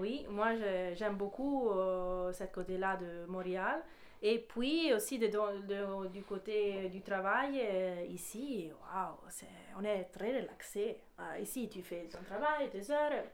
[0.00, 0.48] oui, moi,
[0.94, 3.82] j'aime beaucoup euh, cette côté-là de Montréal.
[4.26, 9.46] Et puis aussi de, de- du côté du travail, euh, ici, waouh, c'est-
[9.78, 10.98] on est très relaxé.
[11.20, 13.24] Euh, ici, tu fais ton travail, tes heures,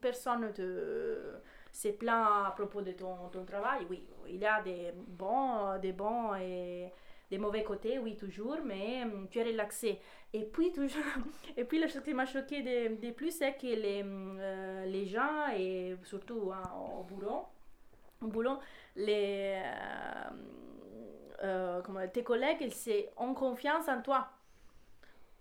[0.00, 1.40] personne ne te
[1.72, 3.86] se plaint à propos de ton, ton travail.
[3.88, 6.92] Oui, il y a des bons, des bons et
[7.30, 10.00] des mauvais côtés, oui, toujours, mais mm, tu es relaxé.
[10.32, 11.02] Et puis, toujours,
[11.56, 15.06] et puis la chose qui m'a choqué de, plus, c'est que les, mm, euh, les
[15.06, 16.62] gens, et surtout hein,
[16.98, 17.44] au boulot,
[18.28, 18.58] boulot,
[18.96, 20.30] les, euh,
[21.42, 24.28] euh, comment- tes collègues, ils ont confiance en toi.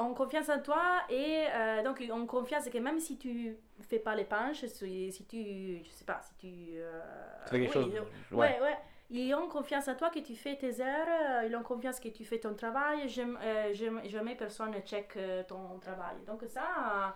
[0.02, 4.00] Ont confiance en toi et euh, donc ils ont confiance que même si tu fais
[4.00, 6.78] pas les punches, si, si tu, je sais pas, si tu...
[6.78, 7.02] euh,
[7.46, 7.94] Tu fais quelque oui, chose.
[8.32, 8.38] Ouais.
[8.38, 8.62] Ouais.
[8.62, 8.78] ouais,
[9.10, 11.08] Ils ont confiance en toi que tu fais tes heures,
[11.42, 13.38] euh, ils ont confiance que tu fais ton travail, j'aime-
[14.06, 15.18] jamais personne ne check
[15.50, 16.16] ton travail.
[16.26, 17.14] Donc ça,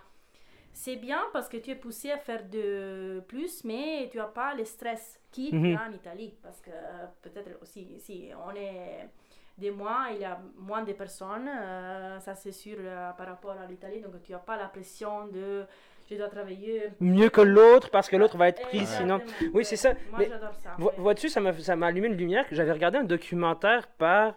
[0.73, 4.53] c'est bien parce que tu es poussé à faire de plus, mais tu n'as pas
[4.55, 5.77] le stress qui Mhm.
[5.77, 6.33] a en Italie.
[6.41, 9.07] Parce que euh, peut-être aussi, si on est
[9.57, 13.51] des mois, il y a moins de personnes, euh, ça c'est sûr euh, par rapport
[13.51, 15.63] à l'Italie, donc tu n'as pas la pression de
[16.09, 16.89] je dois travailler.
[16.99, 19.51] Mieux que l'autre parce que l'autre va être pris Exactement, sinon.
[19.53, 19.93] Oui, c'est ça.
[20.11, 20.71] Moi j'adore ça.
[20.97, 22.47] Vois-tu, ça m'a ça m'a allumé une lumière.
[22.47, 24.33] que J'avais regardé un documentaire par.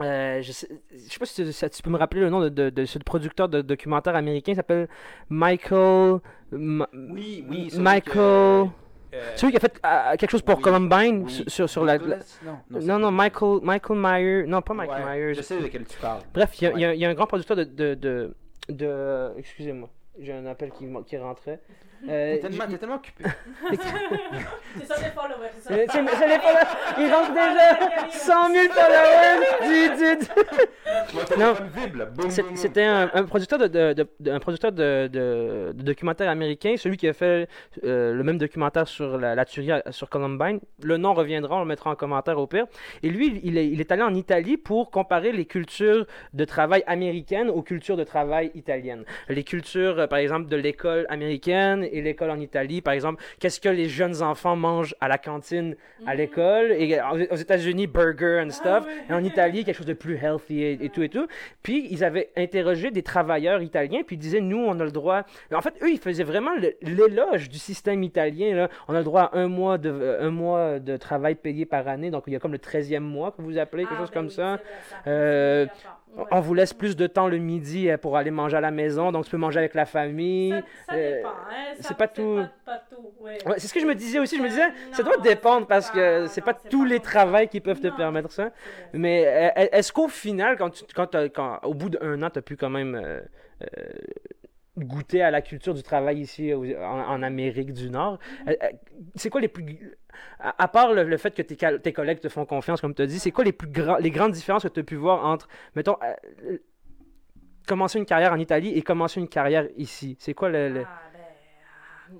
[0.00, 2.70] Euh, je, sais, je sais pas si tu, peux me rappeler le nom de, de,
[2.70, 4.52] de ce producteur de documentaire américain.
[4.52, 4.88] Il s'appelle
[5.28, 6.18] Michael.
[6.52, 7.70] Ma- Oui, oui.
[7.78, 8.68] Michael.
[9.14, 11.44] euh, Celui qui a fait euh, quelque chose pour oui, Columbine oui.
[11.46, 11.98] sur, sur- la.
[11.98, 14.44] Non, Non, Michael, Michael Myers.
[14.46, 15.34] Non, pas Michael Ouais, Myers.
[15.34, 16.22] Je sais de quel tu parles.
[16.34, 16.96] Bref, il y, a- il y a- Ouais.
[16.96, 17.64] il y a un grand producteur de.
[17.64, 18.34] de, de,
[18.68, 19.88] de- Excusez-moi,
[20.20, 21.60] j'ai un appel qui, qui rentrait.
[22.08, 23.24] Euh, T'es tellement, occupé.
[24.78, 25.50] C'est ça les followers.
[25.58, 25.96] c'est ça.
[25.96, 26.66] Les followers.
[26.96, 30.18] Il rentre déjà 100 000 followers.
[32.54, 36.74] C'était un, un producteur de, de, de- de- un producteur de, de, de documentaire américain,
[36.76, 37.48] celui qui a fait
[37.84, 40.60] euh, le même documentaire sur la, la tuerie sur Columbine.
[40.82, 42.66] Le nom reviendra, on le mettra en commentaire au pire.
[43.02, 46.84] Et lui, il est, il est allé en Italie pour comparer les cultures de travail
[46.86, 49.04] américaines aux cultures de travail italiennes.
[49.28, 53.68] Les cultures, par exemple, de l'école américaine et l'école en Italie, par exemple, qu'est-ce que
[53.68, 56.98] les jeunes enfants mangent à la cantine à l'école, et
[57.30, 58.92] aux États-Unis, burger and stuff, ouais.
[59.10, 61.26] et en Italie, quelque chose de plus healthy et, et tout et tout.
[61.62, 65.22] Puis ils avaient interrogé des travailleurs italiens, puis ils disaient, nous, on a le droit.
[65.52, 68.54] En fait, eux, ils faisaient vraiment l'éloge du système italien.
[68.54, 68.68] Là.
[68.86, 71.86] On a le droit à un mois, de, euh, un mois de travail payé par
[71.88, 74.10] année, donc il y a comme le 13e mois que vous appelez, quelque Ah, chose
[74.10, 74.58] ben comme oui, ça.
[76.16, 76.26] Euh, On- ouais.
[76.32, 79.12] On vous laisse plus de temps le midi euh, pour aller manger à la maison,
[79.12, 80.50] donc tu peux manger avec la famille.
[80.50, 83.38] Ça, ça euh, dépend, hein, ça- c'est pas tout- Pas, pas tout, ouais.
[83.46, 84.36] Ouais, c'est ce que je me disais aussi.
[84.36, 87.60] Je me disais, ça doit dépendre parce que c'est pas tous pas les travails qui
[87.60, 88.50] peuvent te permettre ça.
[88.92, 89.24] Mais
[89.56, 92.56] euh, est-ce qu'au final, quand, tu, quand, quand au bout d'un an, tu as pu
[92.56, 93.20] quand même euh,
[93.62, 93.66] euh,
[94.84, 98.18] goûter à la culture du travail ici en, en Amérique du Nord.
[98.48, 98.68] Euh, euh,
[99.14, 99.96] c'est quoi les plus.
[100.40, 103.02] À, à part le, le fait que tes, tes collègues te font confiance, comme tu
[103.02, 105.24] as dit, c'est quoi les, plus grands, les grandes différences que tu as pu voir
[105.24, 106.58] entre, mettons, euh,
[107.66, 110.16] commencer une carrière en Italie et commencer une carrière ici?
[110.18, 110.68] C'est quoi le.
[110.68, 112.18] le- Ah, ben,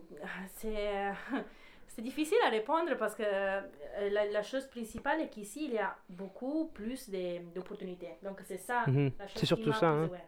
[0.54, 1.12] c'est,
[1.88, 5.96] c'est difficile à répondre parce que la, la chose principale est qu'ici, il y a
[6.08, 7.10] beaucoup plus
[7.54, 8.10] d'opportunités.
[8.22, 9.10] Donc, c'est ça Mhm.
[9.34, 9.88] C'est surtout ça.
[9.88, 10.08] hein.
[10.08, 10.18] ouais,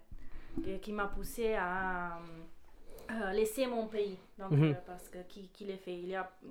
[0.62, 2.18] qui- qui m'a poussé à
[3.10, 4.16] euh, laisser mon pays.
[4.38, 4.64] Donc, Mhm.
[4.70, 6.30] euh, parce que qui, qui le fait Il y a.
[6.44, 6.50] hum,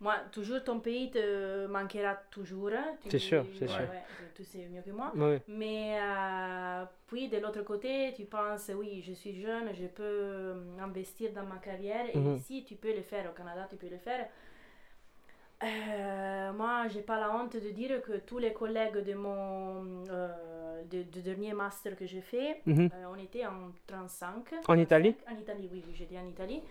[0.00, 2.70] moi, toujours ton pays te manquera toujours.
[2.72, 2.96] hein.
[3.08, 3.78] C'est sûr, c'est ouais, sûr.
[3.88, 4.02] ouais,
[4.34, 5.10] tu sais mieux que moi.
[5.48, 10.78] Mais euh, puis de l'autre côté, tu penses, oui, je suis jeune, je peux euh,
[10.80, 12.06] investir dans ma carrière.
[12.14, 12.36] Et Mhm.
[12.36, 13.30] ici, tu peux le faire.
[13.30, 14.28] Au Canada, tu peux le faire.
[15.64, 20.28] Euh, moi, j'ai pas la honte de dire que tous les collègues de mon euh,
[20.90, 22.90] de, du dernier master que j'ai fait, Mhm.
[22.92, 24.54] euh, on était en 35.
[24.68, 25.16] En Italie?
[25.30, 26.62] En Italie, oui, oui j'étais en Italie.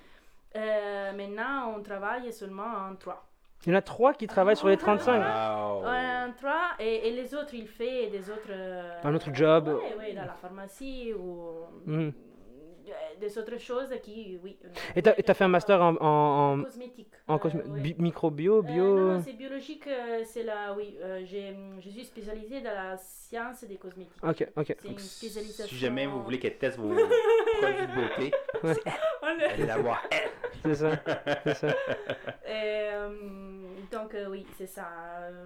[0.56, 3.26] Euh, maintenant, on travaille seulement en 3.
[3.66, 5.18] Il y en a trois qui travaillent sur les 35.
[5.18, 5.86] Wow.
[5.88, 8.50] En 3 et, et les autres, ils font des autres...
[8.52, 9.68] euh, Un autre job.
[9.82, 12.00] Oui, oui, dans la pharmacie ou Mhm.
[12.10, 12.12] euh,
[13.20, 14.58] des autres choses qui, oui.
[14.66, 17.12] euh, Et tu as, fait un master en, en, en, cosmétique.
[17.28, 17.80] en euh, cosmé- ouais.
[17.82, 18.84] bi- microbio, Euh, bio.
[19.00, 22.98] non, non, c'est biologique, euh, c'est la, oui, euh, j'ai- je suis spécialisée dans la
[22.98, 24.24] science des cosmétiques.
[24.24, 24.76] Ok, ok.
[24.80, 25.66] C'est une spécialisation.
[25.68, 26.90] Si jamais vous voulez qu'elle teste vos
[27.60, 28.32] produits de beauté,
[29.52, 30.02] allez la voir.
[30.64, 30.92] C'est ça.
[31.44, 31.68] C'est ça.
[32.48, 33.10] Euh,
[33.96, 34.88] donc euh, oui, c'est ça.
[35.22, 35.46] Euh,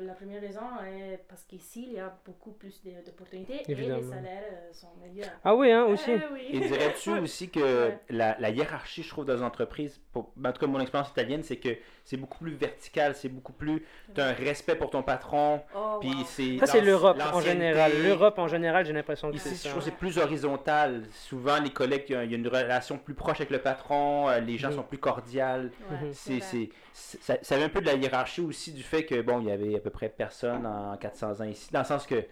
[0.00, 4.42] la première raison est parce qu'ici, il y a beaucoup plus d'opportunités et les salaires
[4.52, 5.30] euh, sont meilleurs.
[5.44, 6.10] Ah oui, hein, aussi.
[6.12, 6.48] Euh, oui.
[6.52, 7.98] Et dirais-tu aussi que Ouais.
[8.08, 11.10] la, la hiérarchie, je trouve, dans les entreprises, pour, ben, en tout cas mon expérience
[11.10, 11.70] italienne, c'est que
[12.04, 13.84] c'est beaucoup plus vertical, c'est beaucoup plus.
[14.14, 16.24] Tu as un respect pour ton patron, Oh, puis wow.
[16.26, 16.58] c'est.
[16.58, 17.92] Ça, c'est l'Europe en général.
[18.02, 19.68] L'Europe en général, j'ai l'impression que Ici, c'est je ça.
[19.70, 21.04] trouve que c'est plus horizontal.
[21.12, 23.58] Souvent, les collègues, il y a- il y a une relation plus proche avec le
[23.60, 24.76] patron, les gens Mhm.
[24.76, 25.70] sont plus cordiales.
[25.90, 29.20] Ouais, c'est, c'est- ça, ça vient un peu de la hiérarchie aussi du fait que,
[29.22, 32.06] bon, il y avait à peu près personne en 400 ans ici, dans le sens
[32.06, 32.24] que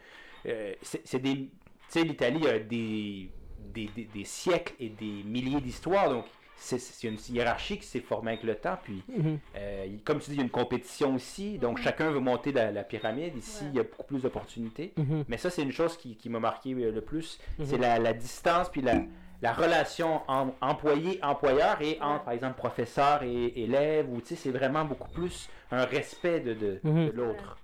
[0.47, 1.35] euh, c'est, des.
[1.37, 1.51] Tu
[1.89, 7.07] sais, l'Italie a des, des, des, des siècles et des milliers d'histoires, donc c'est, c'est
[7.09, 9.39] une hiérarchie qui s'est formée avec le temps, puis Mhm.
[9.57, 11.85] euh, comme tu dis, il y a une compétition aussi, donc Mhm.
[11.85, 13.37] chacun veut monter la, la pyramide.
[13.37, 13.71] Ici, Ouais.
[13.73, 14.93] il y a beaucoup plus d'opportunités.
[14.97, 15.25] Mhm.
[15.29, 17.39] Mais ça, c'est une chose qui, qui m'a marqué euh, le plus.
[17.65, 19.03] C'est la, la distance puis la,
[19.43, 24.09] la relation en- employé-employeur et entre, par exemple, professeur et élève.
[24.11, 27.57] Ou, tu sais, c'est vraiment beaucoup plus un respect de, de, de l'autre.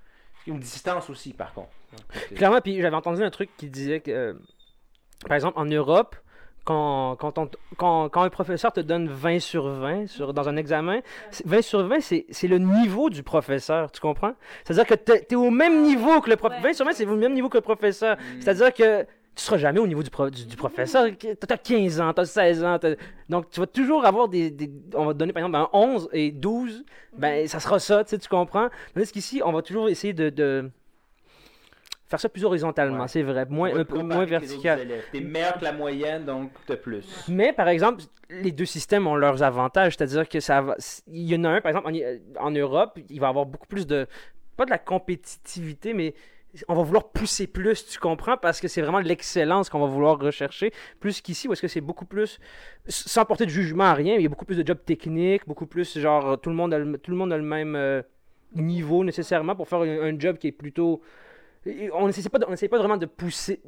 [0.47, 1.71] Une distance aussi, par contre.
[1.93, 4.35] Donc, c'est- Clairement, puis j'avais entendu un truc qui disait que, euh,
[5.27, 6.17] par exemple, en Europe,
[6.65, 10.49] quand, quand, on t- quand, quand un professeur te donne 20 sur 20 sur, dans
[10.49, 11.01] un examen,
[11.31, 14.33] c'est- 20 sur 20, c'est c'est le niveau du professeur, tu comprends?
[14.65, 16.63] C'est-à-dire que tu es, au même niveau que le professeur.
[16.65, 16.71] Ouais.
[16.71, 18.17] 20 sur 20, c'est au même niveau que le professeur.
[18.17, 18.41] Mm.
[18.41, 19.07] C'est-à-dire que
[19.37, 21.07] tu seras jamais au niveau du, pro- du, du professeur.
[21.19, 22.79] Tu as 15 ans, tu as 16 ans.
[22.79, 22.95] t'as-
[23.29, 26.09] Donc, tu vas toujours avoir des, des- On va te donner, par exemple, un 11
[26.13, 26.85] et 12.
[27.17, 28.69] Ben, ça sera ça, tu sais, tu comprends?
[28.95, 30.31] Tandis qu'ici, on va toujours essayer de...
[30.31, 30.71] de
[32.07, 33.09] faire ça plus horizontalement, Ouais.
[33.09, 33.47] c'est vrai.
[33.49, 34.87] Moins, un peu moins vertical.
[35.11, 37.25] T'es meilleur que la moyenne, donc t'as plus.
[37.29, 40.77] Mais par exemple, les deux systèmes ont leurs avantages, c'est-à-dire que ça va,
[41.09, 41.91] il y en a un par exemple
[42.39, 44.07] en, en Europe, il va y avoir beaucoup plus de
[44.57, 46.15] pas de la compétitivité, mais
[46.69, 50.19] on va vouloir pousser plus, tu comprends, parce que c'est vraiment l'excellence qu'on va vouloir
[50.19, 52.39] rechercher, plus qu'ici où est-ce que c'est beaucoup plus
[52.89, 55.67] sans porter de jugement à rien, il y a beaucoup plus de jobs techniques, beaucoup
[55.67, 58.03] plus genre tout le monde a le, tout le monde le même euh,
[58.55, 61.01] niveau nécessairement pour faire un, job qui est plutôt
[61.93, 63.61] on n'essaie pas, pas vraiment de pousser.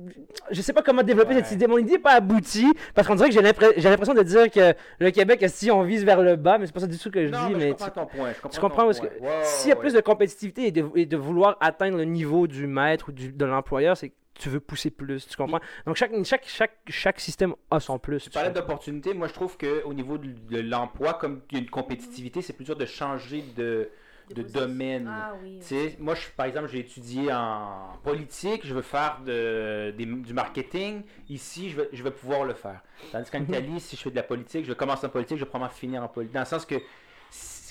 [0.51, 1.43] Je sais pas comment développer Ouais.
[1.43, 1.67] cette idée.
[1.67, 4.51] Mon idée n'est pas aboutie parce qu'on dirait que j'ai l'impre- j'ai l'impression de dire
[4.51, 7.11] que le Québec, si on vise vers le bas, mais c'est pas ça du tout
[7.11, 7.53] que je Non, dis.
[7.55, 8.33] mais Mais je tu, comprends ton point.
[8.33, 9.09] je tu comprends ton où est-ce point.
[9.11, 11.97] que- Ouais, s'il y a ouais, plus de compétitivité et de, et de vouloir atteindre
[11.99, 15.27] le niveau du maître ou du, de l'employeur, c'est que tu veux pousser plus.
[15.27, 15.61] Tu comprends?
[15.87, 18.25] Donc chaque, chaque, chaque, chaque système a son plus.
[18.25, 19.15] Tu parlais d'opportunités.
[19.15, 22.53] Moi, je trouve qu'au niveau de, de l'emploi, comme il y a une compétitivité, c'est
[22.53, 23.89] plus dur de changer de,
[24.35, 25.09] de domaine.
[25.11, 25.59] Ah oui.
[25.61, 30.05] Tu sais, moi, je, par exemple, j'ai étudié en politique, je veux faire de, des-
[30.07, 31.03] du marketing.
[31.29, 32.81] Ici, je vais, je vais pouvoir le faire.
[33.13, 35.45] Tandis qu'en Italie, si je fais de la politique, je vais commencer en politique, je
[35.45, 36.35] vais probablement finir en politique.
[36.35, 36.77] Dans le sens que,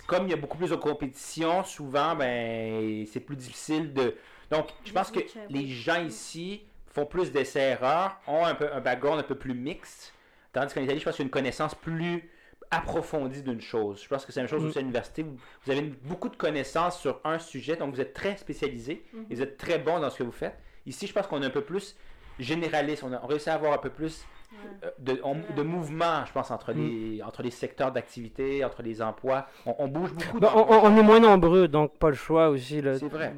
[0.08, 4.16] comme il y a beaucoup plus de compétition, souvent, ben, c'est plus difficile de.
[4.52, 6.62] Donc, je pense que les gens ici
[6.94, 10.14] font plus d'essais-erreurs, ont un, peu, un background un peu plus mixte.
[10.54, 12.30] Tandis qu'en Italie, je pense qu'il y a une connaissance plus
[12.72, 14.02] approfondie d'une chose.
[14.04, 14.68] Je pense que c'est la même chose Mm.
[14.68, 15.24] aussi à l'université.
[15.24, 19.26] Vous, vous avez beaucoup de connaissances sur un sujet, donc vous êtes très spécialisé Mhm.
[19.30, 20.58] et vous êtes très bon dans ce que vous faites.
[20.86, 21.96] Ici, je pense qu'on est un peu plus
[22.40, 23.04] généraliste.
[23.04, 24.58] On a on réussit à avoir un peu plus Ouais.
[24.86, 29.02] euh, de, on- de mouvement, je pense, entre, les, entre les secteurs d'activité, entre les
[29.02, 29.48] emplois.
[29.66, 30.40] On, on bouge beaucoup.
[30.40, 32.82] Ben, on, est moins nombreux, donc pas le choix aussi.
[32.82, 32.98] là.
[32.98, 33.34] C'est vrai.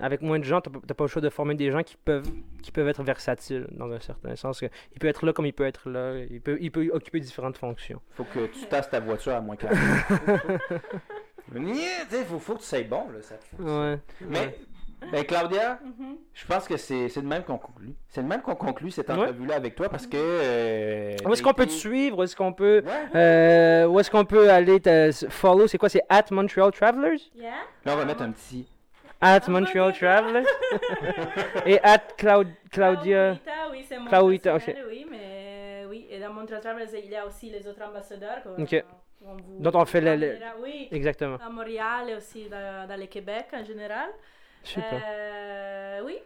[0.00, 2.30] Avec moins de gens, t'as pas le choix de former des gens qui peuvent,
[2.62, 4.60] qui peuvent être versatiles, dans un certain sens.
[4.62, 6.14] Il peut être là comme il peut être là.
[6.30, 8.00] Il peut, il peut occuper différentes fonctions.
[8.14, 9.78] Faut que tu tasses ta voiture à moins 40.
[11.54, 13.22] Il faut, faut que tu sois bon, là.
[13.22, 13.34] Ça.
[13.58, 13.98] Ouais.
[14.28, 14.56] Mais,
[15.10, 16.16] ben, Claudia, Mhm.
[16.32, 17.94] je pense que c'est de même qu'on conclut.
[18.08, 19.14] C'est de même qu'on conclut cette Ouais.
[19.16, 20.16] entrevue-là avec toi parce que.
[20.16, 22.18] euh, Où est-ce qu'on peut te suivre?
[22.18, 22.82] Où est-ce qu'on peut.
[22.84, 23.18] Ouais.
[23.18, 25.66] Euh, où est-ce qu'on peut aller te follow?
[25.66, 25.88] C'est quoi?
[25.88, 27.18] C'est at Montreal Travelers?
[27.34, 27.50] Yeah.
[27.84, 28.68] Là, on va mettre un petit.
[29.20, 29.92] At Montreal ouais.
[29.98, 30.46] Travelers?
[31.66, 33.36] Et at Cloud, Claudia.
[33.36, 34.56] Claudita, oui, c'est mon Claudita,
[34.88, 38.38] oui, mais oui, et dans Montreal Travelers, il y a aussi les autres ambassadeurs.
[38.46, 38.64] vous
[39.58, 41.36] Dont on fait le- le- ramènera, Oui, Exactement.
[41.36, 44.08] à Montréal et aussi dans, dans le Québec en général.
[44.62, 45.02] Super.
[45.04, 46.18] Euh, oui.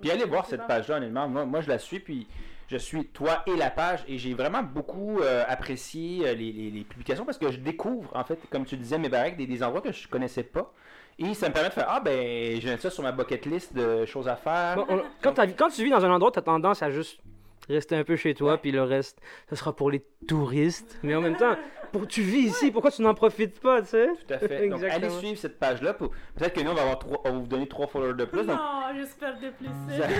[0.00, 1.28] Puis allez voir cette page-là, honnêtement.
[1.28, 2.26] Moi, moi, je la suis, puis
[2.68, 6.70] je suis toi et la page, et j'ai vraiment beaucoup euh, apprécié euh, les, les-
[6.70, 9.62] les publications parce que je découvre, en fait, comme tu disais, mes baraques, des, des
[9.62, 10.72] endroits que je connaissais pas.
[11.18, 14.04] Et ça me permet de faire Ah, ben, j'ai ça sur ma bucket list de
[14.04, 14.76] choses à faire.
[15.22, 17.20] Quand, quand tu vis dans un endroit, tu as tendance à juste
[17.68, 19.18] rester un peu chez toi, puis le reste,
[19.50, 20.98] ce sera pour les touristes.
[21.02, 21.56] Mais en même temps,
[21.92, 24.08] pour, tu vis ici, pourquoi tu n'en profites pas, tu sais?
[24.26, 24.68] Tout à fait.
[24.68, 25.94] Donc, allez suivre cette page-là.
[25.94, 27.20] pour- Peut-être que nous, on va, avoir trois...
[27.24, 28.44] on va vous donner trois followers de plus.
[28.46, 29.66] Donc, Non, j'espère de plus.
[29.68, 30.14] vous allez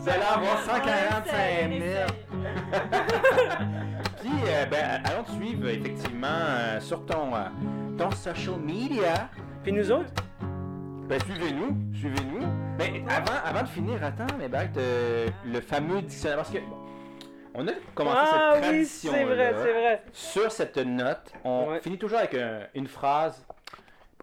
[0.00, 1.82] vous allez avoir 145 000.
[4.20, 7.40] Puis, euh, ben, allons te suivre, effectivement, euh, sur ton, euh,
[7.96, 9.28] ton social media.
[9.62, 10.10] Puis nous autres?
[11.08, 12.46] Ben, suivez-nous, suivez-nous.
[12.78, 16.76] Mais avant, avant de finir, attends, mais ben, euh, le fameux dictionnaire, parce que, bon,
[17.54, 20.02] on a commencé Ah cette oui, tradition c'est vrai, c'est vrai.
[20.12, 21.80] Sur cette note, on Ouais.
[21.80, 23.44] finit toujours avec un- une phrase,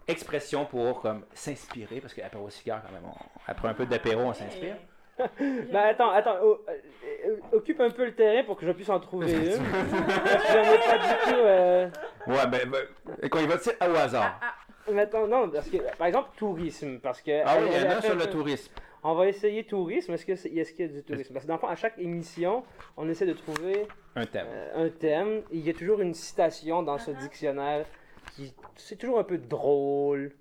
[0.08, 4.22] expression pour comme s'inspirer, parce qu'après au cigare, quand même, on- après un peu d'apéro,
[4.22, 4.76] on s'inspire.
[5.40, 9.00] Ben attends, attends, oh, euh, occupe un peu le terrain pour que je puisse en
[9.00, 9.62] trouver une.
[9.64, 11.40] Parce que j'en ai pas du tout.
[11.40, 11.88] euh,
[12.26, 12.80] Ouais, ben, ben,
[13.22, 14.38] et qu'on y va, sais, au hasard.
[14.40, 14.65] Mais
[14.98, 17.42] attends, non, parce que, par exemple, tourisme, parce que...
[17.44, 18.72] Ah oui, elle- il y en a sur le tourisme.
[19.02, 20.12] On va essayer tourisme.
[20.14, 21.32] Est-ce que c'est- est-ce qu'il y a du tourisme?
[21.32, 22.64] Parce que dans le fond, à chaque émission,
[22.96, 24.46] on essaie de trouver Un thème.
[24.48, 25.42] euh, un thème.
[25.52, 27.86] Il y a toujours une citation dans ce dictionnaire
[28.34, 30.32] qui c'est toujours un peu drôle,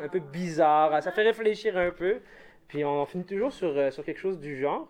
[0.00, 1.02] un peu bizarre.
[1.02, 2.20] Ça fait réfléchir un peu.
[2.68, 4.86] Puis on finit toujours sur, euh, sur quelque chose du genre.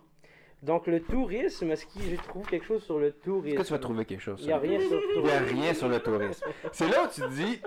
[0.62, 3.56] Donc le tourisme, est-ce que je trouve quelque chose sur le tourisme?
[3.56, 4.38] Est-ce que tu vas trouver quelque chose?
[4.42, 5.56] Il n'y a sur- rien sur le Il n'y a tourisme.
[5.60, 6.44] rien sur le tourisme.
[6.72, 7.60] C'est là où tu te dis,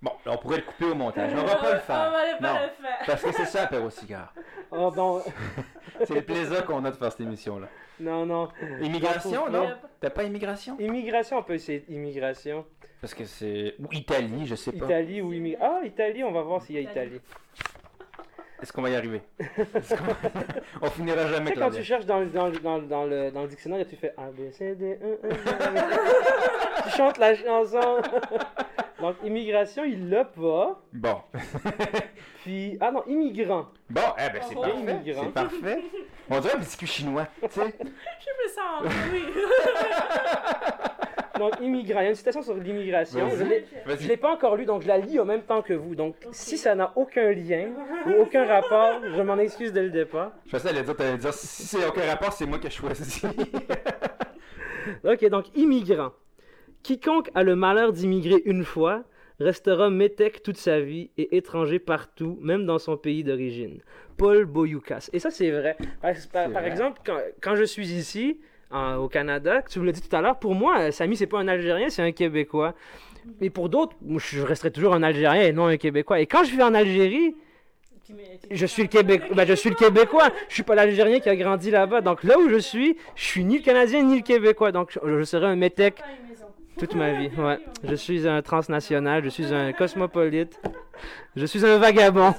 [0.00, 2.10] bon, on pourrait le couper au montage, mais on va pas le On faire.
[2.10, 2.98] va pas Non, le faire.
[3.06, 4.32] parce que c'est ça, apéro cigare.
[4.74, 5.22] Oh,
[6.06, 7.68] C'est le plaisir qu'on a de faire cette émission-là.
[8.00, 8.48] non, non.
[8.80, 9.68] Immigration, Non?
[9.68, 9.74] non?
[10.00, 10.76] T'as pas immigration?
[10.78, 12.64] Immigration, on peut essayer immigration.
[13.00, 13.74] Parce que c'est...
[13.78, 14.86] Ou Italie, je sais pas.
[14.86, 15.76] Italie ou immigration.
[15.82, 17.16] Ah, Italie, on va voir s'il y a Italie.
[17.16, 17.20] Italie.
[18.62, 19.20] Est-ce qu'on va y arriver?
[20.80, 23.04] On finira jamais, Tu sais, quand tu cherches dans, le- dans, le- dans, le- dans,
[23.04, 27.18] le, dans le dictionnaire et tu fais A, B, C, D, 1, 1, Tu chantes
[27.18, 28.00] la chanson.
[29.00, 30.80] Donc, immigration, il l'a pas.
[30.92, 31.16] Bon.
[32.44, 33.66] Puis, ah non, immigrant.
[33.90, 34.78] Bon, eh ben c'est Oh, parfait.
[34.78, 35.22] immigrant.
[35.24, 35.82] C'est parfait.
[36.30, 37.74] On dirait un biscuit chinois, tu sais.
[37.80, 39.22] Je me sens, oui.
[41.50, 42.00] Donc, immigrant.
[42.00, 43.28] Il y a une citation sur l'immigration.
[43.30, 43.44] Je
[43.90, 44.06] Vas-y.
[44.08, 45.94] l'ai- pas encore lu, donc je la lis en même temps que vous.
[45.94, 47.68] Donc, si ça n'a aucun lien
[48.06, 50.32] ou aucun rapport, je m'en excuse dès le départ.
[50.46, 53.22] Je pensais à dire, t'allais dire, si c'est aucun rapport, c'est moi qui ai choisi.
[55.04, 56.12] Ok, donc immigrant.
[56.82, 59.04] Quiconque a le malheur d'immigrer une fois
[59.38, 63.80] restera métèque toute sa vie et étranger partout, même dans son pays d'origine.
[64.16, 65.08] Paul Boyoukas.
[65.12, 65.76] Et ça, c'est vrai.
[66.00, 66.68] Par, par- par vrai.
[66.70, 68.40] exemple, quand, quand je suis ici,
[68.72, 71.26] en- au Canada, tu me l'as dit tout à l'heure, pour moi, euh, Samy, c'est
[71.26, 72.74] pas un Algérien, c'est un Québécois.
[73.40, 76.18] Et pour d'autres, je resterai toujours un Algérien et non un Québécois.
[76.20, 77.36] Et quand je vais en Algérie,
[78.04, 78.14] tu
[78.50, 80.28] je suis le Québec, ben, je suis le Québécois.
[80.48, 82.00] Je suis pas l'Algérien qui a grandi là-bas.
[82.00, 84.72] Donc là où je suis, je suis ni le Canadien ni le Québécois.
[84.72, 86.02] Donc je, je serai un métèque
[86.78, 87.30] toute ma vie.
[87.38, 87.58] Ouais.
[87.84, 90.60] Je suis un transnational, je suis un cosmopolite,
[91.36, 92.34] je suis un vagabond.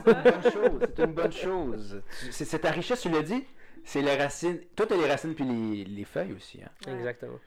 [0.81, 2.01] C'est une bonne chose.
[2.29, 3.43] C'est ta richesse, tu l'as dit?
[3.85, 4.59] C'est les racines.
[4.75, 6.59] Toi, t'as les racines puis les, les feuilles aussi.
[6.63, 6.91] Hein.
[6.91, 7.37] Exactement.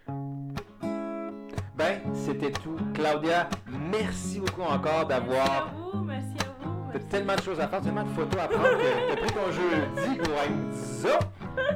[1.76, 2.76] Ben, c'était tout.
[2.94, 3.48] Claudia,
[3.90, 5.74] merci beaucoup encore Merci à d'avoir.
[5.74, 6.92] vous, merci à vous.
[6.92, 9.52] T'as tellement de choses à faire, tellement de photos à prendre que t'as pris ton
[9.52, 11.18] jeudi pour être ça.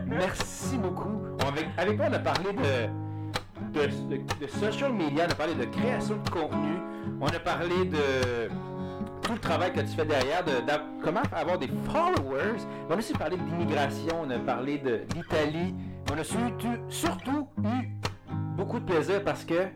[0.06, 1.20] Merci beaucoup.
[1.46, 3.86] Avec, avec toi, on a parlé de, de,
[4.16, 6.74] de- de social media, on a parlé de création de contenu,
[7.20, 8.48] on a parlé de
[9.22, 10.52] tout le travail que tu fais derrière, de,
[11.02, 12.60] comment avoir des followers?
[12.88, 15.74] On a aussi parlé d'immigration, on a parlé de l'Italie.
[16.12, 17.88] On a surtout, surtout eu
[18.56, 19.68] beaucoup de plaisir parce que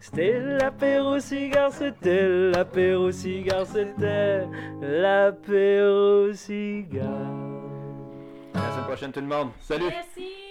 [0.00, 4.46] C'était l'apéro cigare, c'était l'apéro cigare, c'était
[4.80, 7.06] l'apéro cigare.
[8.54, 9.50] à la semaine prochaine tout le monde.
[9.60, 9.86] Salut!
[9.88, 10.45] Merci.